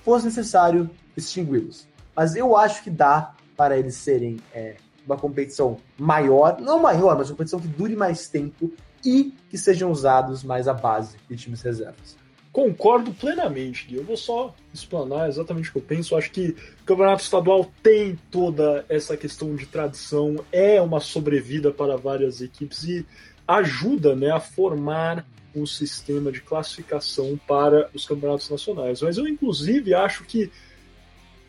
fosse 0.04 0.26
necessário 0.26 0.90
extingui-los. 1.16 1.88
Mas 2.14 2.36
eu 2.36 2.54
acho 2.54 2.82
que 2.82 2.90
dá 2.90 3.32
para 3.56 3.78
eles 3.78 3.94
serem 3.96 4.38
é, 4.54 4.76
uma 5.06 5.16
competição 5.16 5.76
maior, 5.98 6.60
não 6.60 6.80
maior, 6.80 7.16
mas 7.16 7.28
uma 7.28 7.36
competição 7.36 7.60
que 7.60 7.68
dure 7.68 7.96
mais 7.96 8.28
tempo 8.28 8.72
e 9.04 9.34
que 9.50 9.58
sejam 9.58 9.90
usados 9.90 10.42
mais 10.42 10.68
a 10.68 10.74
base 10.74 11.16
de 11.28 11.36
times 11.36 11.62
reservas. 11.62 12.16
Concordo 12.52 13.14
plenamente, 13.14 13.86
Gui. 13.86 13.96
Eu 13.96 14.04
vou 14.04 14.16
só 14.16 14.54
explanar 14.74 15.28
exatamente 15.28 15.70
o 15.70 15.72
que 15.72 15.78
eu 15.78 15.82
penso. 15.82 16.12
Eu 16.12 16.18
acho 16.18 16.30
que 16.30 16.54
o 16.82 16.84
campeonato 16.84 17.22
estadual 17.22 17.72
tem 17.82 18.18
toda 18.30 18.84
essa 18.90 19.16
questão 19.16 19.56
de 19.56 19.64
tradição, 19.64 20.36
é 20.52 20.80
uma 20.80 21.00
sobrevida 21.00 21.70
para 21.70 21.96
várias 21.96 22.42
equipes 22.42 22.84
e 22.84 23.06
ajuda 23.48 24.14
né, 24.14 24.30
a 24.30 24.38
formar 24.38 25.26
um 25.54 25.64
sistema 25.64 26.30
de 26.30 26.42
classificação 26.42 27.40
para 27.48 27.88
os 27.94 28.06
campeonatos 28.06 28.50
nacionais. 28.50 29.00
Mas 29.00 29.16
eu, 29.16 29.26
inclusive, 29.26 29.94
acho 29.94 30.24
que 30.24 30.50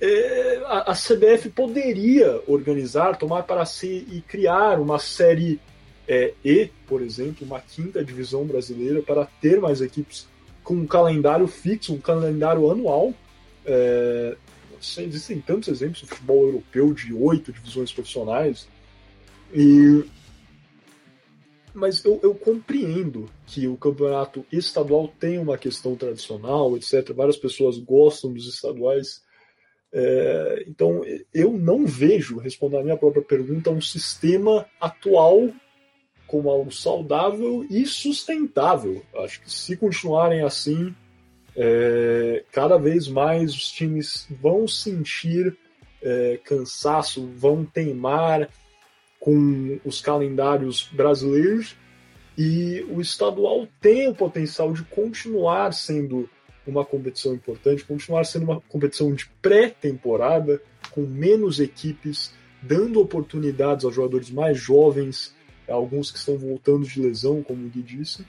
é, 0.01 0.61
a, 0.65 0.91
a, 0.91 0.93
CBF 0.93 1.49
poderia 1.49 2.41
organizar, 2.47 3.17
tomar 3.17 3.43
para 3.43 3.65
si 3.65 4.07
e 4.11 4.21
criar 4.21 4.79
uma 4.79 4.99
série 4.99 5.59
é, 6.07 6.33
E, 6.43 6.69
por 6.87 7.01
exemplo, 7.01 7.45
uma 7.45 7.61
quinta 7.61 8.03
divisão 8.03 8.45
brasileira 8.45 9.01
para 9.01 9.25
ter 9.41 9.59
mais 9.61 9.81
equipes 9.81 10.27
com 10.63 10.75
um 10.75 10.87
calendário 10.87 11.47
fixo, 11.47 11.93
um 11.93 11.99
calendário 11.99 12.69
anual. 12.69 13.13
É, 13.65 14.35
existem 14.97 15.39
tantos 15.39 15.69
exemplos 15.69 16.01
no 16.01 16.07
futebol 16.09 16.45
europeu 16.45 16.93
de 16.93 17.13
oito 17.13 17.53
divisões 17.53 17.91
profissionais. 17.91 18.67
E 19.53 20.03
mas 21.73 22.05
eu, 22.05 22.19
eu, 22.21 22.35
compreendo 22.35 23.27
que 23.47 23.67
o 23.67 23.75
campeonato 23.75 24.45
estadual 24.51 25.11
tem 25.19 25.39
uma 25.39 25.57
questão 25.57 25.95
tradicional, 25.95 26.77
etc. 26.77 27.11
Várias 27.13 27.35
pessoas 27.35 27.79
gostam 27.79 28.31
dos 28.31 28.47
estaduais. 28.47 29.23
É, 29.93 30.63
então, 30.67 31.01
eu 31.31 31.53
não 31.53 31.85
vejo, 31.85 32.39
respondendo 32.39 32.79
a 32.79 32.83
minha 32.83 32.97
própria 32.97 33.21
pergunta, 33.21 33.69
um 33.69 33.81
sistema 33.81 34.65
atual 34.81 35.49
como 36.25 36.49
algo 36.49 36.71
saudável 36.71 37.63
e 37.69 37.85
sustentável. 37.85 39.03
Acho 39.17 39.41
que 39.41 39.51
se 39.51 39.77
continuarem 39.77 40.41
assim, 40.41 40.95
é, 41.55 42.43
cada 42.51 42.77
vez 42.77 43.07
mais 43.07 43.53
os 43.53 43.69
times 43.71 44.27
vão 44.41 44.67
sentir 44.67 45.55
é, 46.01 46.39
cansaço, 46.43 47.29
vão 47.35 47.63
teimar 47.63 48.49
com 49.19 49.79
os 49.85 50.01
calendários 50.01 50.89
brasileiros 50.91 51.75
e 52.37 52.83
o 52.89 52.99
estadual 52.99 53.67
tem 53.79 54.09
o 54.09 54.15
potencial 54.15 54.73
de 54.73 54.83
continuar 54.85 55.71
sendo 55.71 56.27
uma 56.65 56.85
competição 56.85 57.33
importante, 57.33 57.83
continuar 57.83 58.23
sendo 58.23 58.43
uma 58.43 58.61
competição 58.61 59.13
de 59.13 59.27
pré-temporada, 59.41 60.61
com 60.91 61.01
menos 61.01 61.59
equipes, 61.59 62.33
dando 62.61 63.01
oportunidades 63.01 63.83
aos 63.83 63.95
jogadores 63.95 64.29
mais 64.29 64.57
jovens, 64.57 65.35
alguns 65.67 66.11
que 66.11 66.17
estão 66.17 66.37
voltando 66.37 66.85
de 66.85 67.01
lesão, 67.01 67.43
como 67.43 67.65
o 67.65 67.69
Gui 67.69 67.81
disse, 67.81 68.25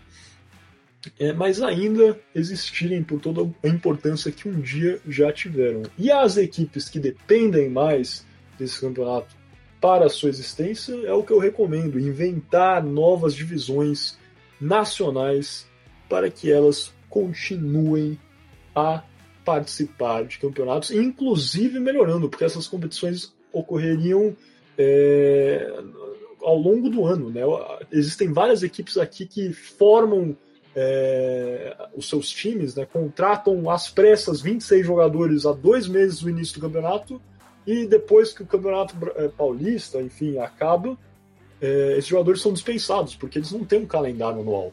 é, 1.18 1.32
mas 1.32 1.60
ainda 1.60 2.18
existirem 2.34 3.02
por 3.02 3.20
toda 3.20 3.42
a 3.62 3.68
importância 3.68 4.32
que 4.32 4.48
um 4.48 4.60
dia 4.60 5.00
já 5.06 5.30
tiveram. 5.32 5.82
E 5.98 6.10
as 6.10 6.36
equipes 6.36 6.88
que 6.88 6.98
dependem 6.98 7.68
mais 7.68 8.24
desse 8.58 8.80
campeonato 8.80 9.36
para 9.80 10.06
a 10.06 10.08
sua 10.08 10.30
existência, 10.30 10.94
é 11.04 11.12
o 11.12 11.22
que 11.22 11.32
eu 11.32 11.38
recomendo: 11.38 12.00
inventar 12.00 12.82
novas 12.82 13.34
divisões 13.34 14.18
nacionais 14.58 15.68
para 16.08 16.30
que 16.30 16.50
elas 16.50 16.92
continuem 17.10 18.18
a 18.74 19.02
participar 19.44 20.24
de 20.24 20.38
campeonatos, 20.38 20.90
inclusive 20.90 21.78
melhorando, 21.78 22.28
porque 22.28 22.44
essas 22.44 22.66
competições 22.66 23.32
ocorreriam 23.52 24.34
é, 24.76 25.70
ao 26.42 26.56
longo 26.56 26.88
do 26.88 27.04
ano. 27.04 27.30
Né? 27.30 27.42
Existem 27.92 28.32
várias 28.32 28.62
equipes 28.62 28.96
aqui 28.96 29.26
que 29.26 29.52
formam 29.52 30.36
é, 30.74 31.76
os 31.94 32.08
seus 32.08 32.28
times, 32.30 32.74
né? 32.74 32.86
contratam 32.86 33.70
às 33.70 33.88
pressas 33.88 34.40
26 34.40 34.86
jogadores 34.86 35.46
a 35.46 35.52
dois 35.52 35.86
meses 35.86 36.20
do 36.20 36.30
início 36.30 36.54
do 36.54 36.60
campeonato 36.60 37.20
e 37.66 37.86
depois 37.86 38.32
que 38.32 38.42
o 38.42 38.46
campeonato 38.46 38.94
é, 39.16 39.28
paulista, 39.28 40.00
enfim, 40.02 40.38
acaba, 40.38 40.98
é, 41.60 41.92
esses 41.92 42.06
jogadores 42.06 42.40
são 42.40 42.52
dispensados 42.52 43.14
porque 43.14 43.38
eles 43.38 43.52
não 43.52 43.64
têm 43.64 43.80
um 43.80 43.86
calendário 43.86 44.40
anual. 44.40 44.72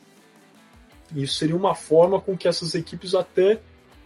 Isso 1.15 1.35
seria 1.35 1.55
uma 1.55 1.75
forma 1.75 2.19
com 2.19 2.37
que 2.37 2.47
essas 2.47 2.73
equipes 2.73 3.13
até 3.13 3.59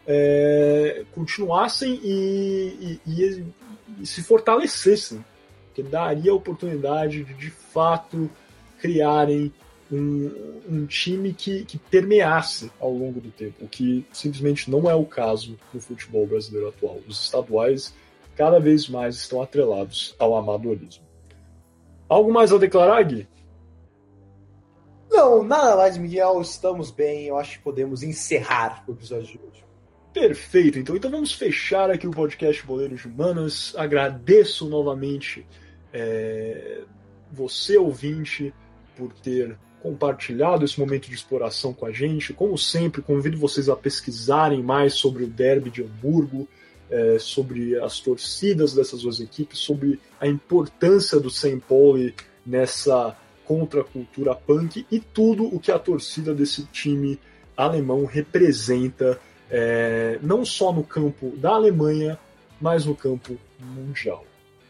é, 0.08 1.04
continuassem 1.14 2.00
e, 2.04 3.00
e, 3.06 3.12
e, 3.12 3.46
e, 4.02 4.06
se 4.06 4.22
fortalecessem, 4.22 5.24
que 5.74 5.84
daria 5.84 6.32
a 6.32 6.36
oportunidade 6.36 7.24
de 7.24 7.34
de 7.34 7.50
fato 7.50 8.30
criarem 8.80 9.52
um, 9.92 10.62
um 10.70 10.86
time 10.86 11.34
que, 11.34 11.66
que, 11.66 11.78
permeasse 11.78 12.72
ao 12.80 12.92
longo 12.92 13.20
do 13.20 13.30
tempo, 13.30 13.66
o 13.66 13.68
que 13.68 14.06
simplesmente 14.12 14.70
não 14.70 14.90
é 14.90 14.96
o 14.96 15.06
caso 15.06 15.58
no 15.74 15.82
futebol 15.82 16.26
brasileiro 16.26 16.70
atual. 16.70 17.00
Os 17.08 17.24
estaduais 17.24 17.94
cada 18.36 18.60
vez 18.60 18.88
mais 18.88 19.16
estão 19.16 19.42
atrelados 19.42 20.16
ao 20.20 20.36
amadorismo. 20.36 21.04
Algo 22.08 22.32
mais 22.32 22.52
a 22.52 22.58
declarar, 22.58 23.02
Gui? 23.04 23.28
Não, 25.10 25.44
nada 25.44 25.76
mais, 25.76 25.98
Miguel. 25.98 26.42
Estamos 26.42 26.92
bem. 26.92 27.26
Eu 27.26 27.38
acho 27.38 27.58
que 27.58 27.64
podemos 27.64 28.04
encerrar 28.04 28.84
o 28.88 28.92
episódio 28.92 29.26
de 29.26 29.40
hoje. 29.40 29.66
Perfeito, 30.16 30.80
então. 30.80 30.96
Então 30.96 31.12
vamos 31.12 31.34
fechar 31.34 31.92
aqui 31.92 32.08
o 32.08 32.12
podcast 32.12 32.66
Boleiros 32.66 33.02
de 33.02 33.08
Humanas. 33.10 33.74
Agradeço 33.76 34.66
novamente 34.66 35.46
é, 35.92 36.84
você, 37.30 37.78
ouvinte, 37.78 38.54
por 38.96 39.12
ter 39.12 39.58
compartilhado 39.84 40.64
esse 40.64 40.80
momento 40.80 41.10
de 41.10 41.16
exploração 41.16 41.74
com 41.74 41.86
a 41.86 41.92
gente. 41.92 42.32
Como 42.32 42.58
sempre, 42.58 43.02
convido 43.02 43.38
vocês 43.38 43.68
a 43.68 43.76
pesquisarem 43.76 44.64
mais 44.64 44.94
sobre 44.94 45.26
o 45.26 45.28
Derby 45.28 45.70
de 45.70 45.84
Hamburgo, 45.84 46.48
é, 46.90 47.20
sobre 47.20 47.78
as 47.78 48.00
torcidas 48.00 48.74
dessas 48.74 49.02
duas 49.02 49.20
equipes, 49.20 49.60
sobre 49.60 50.00
a 50.18 50.26
importância 50.26 51.20
do 51.20 51.30
St. 51.30 51.62
Pauli 51.68 52.16
nessa 52.46 53.18
contra 53.44 53.82
a 53.82 53.84
cultura 53.84 54.34
punk 54.34 54.86
e 54.90 54.98
tudo 54.98 55.54
o 55.54 55.60
que 55.60 55.74
a 55.74 55.78
torcida 55.78 56.34
desse 56.34 56.64
time 56.68 57.20
alemão 57.58 58.06
representa, 58.06 59.20
é, 59.50 60.20
não 60.22 60.44
só 60.46 60.72
no 60.72 60.84
campo 60.84 61.34
da 61.38 61.52
Alemanha, 61.52 62.18
mas 62.60 62.86
no 62.86 62.96
campo 62.96 63.38
mundial. 63.60 64.26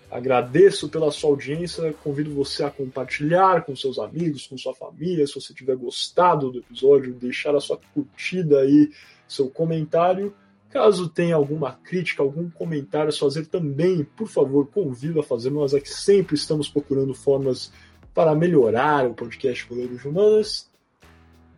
Agradeço 0.10 0.88
pela 0.88 1.12
sua 1.12 1.32
audiência, 1.32 1.94
convido 2.04 2.34
você 2.34 2.64
a 2.64 2.70
compartilhar 2.70 3.66
com 3.66 3.76
seus 3.76 4.00
amigos, 4.00 4.48
com 4.48 4.58
sua 4.58 4.74
família, 4.74 5.26
se 5.26 5.36
você 5.36 5.54
tiver 5.54 5.76
gostado 5.76 6.52
do 6.52 6.60
episódio, 6.60 7.14
deixar 7.14 7.56
a 7.56 7.60
sua 7.60 7.80
curtida 7.94 8.62
aí, 8.62 8.92
seu 9.28 9.50
comentário. 9.50 10.34
Caso 10.70 11.10
tenha 11.10 11.36
alguma 11.36 11.74
crítica, 11.74 12.22
algum 12.22 12.50
comentário 12.50 13.10
a 13.10 13.14
fazer 13.14 13.48
também, 13.48 14.04
por 14.04 14.28
favor, 14.28 14.68
convido 14.68 15.20
a 15.20 15.24
fazer. 15.24 15.50
Nós 15.50 15.74
aqui 15.74 15.90
sempre 15.90 16.36
estamos 16.36 16.70
procurando 16.70 17.14
formas 17.14 17.72
para 18.14 18.36
melhorar 18.36 19.06
o 19.08 19.14
podcast 19.14 19.68
Goleiros 19.68 20.06
Humanas. 20.06 20.70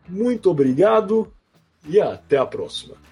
Muito 0.08 0.50
obrigado 0.50 1.32
e 1.88 2.00
até 2.00 2.38
a 2.38 2.46
próxima. 2.46 3.07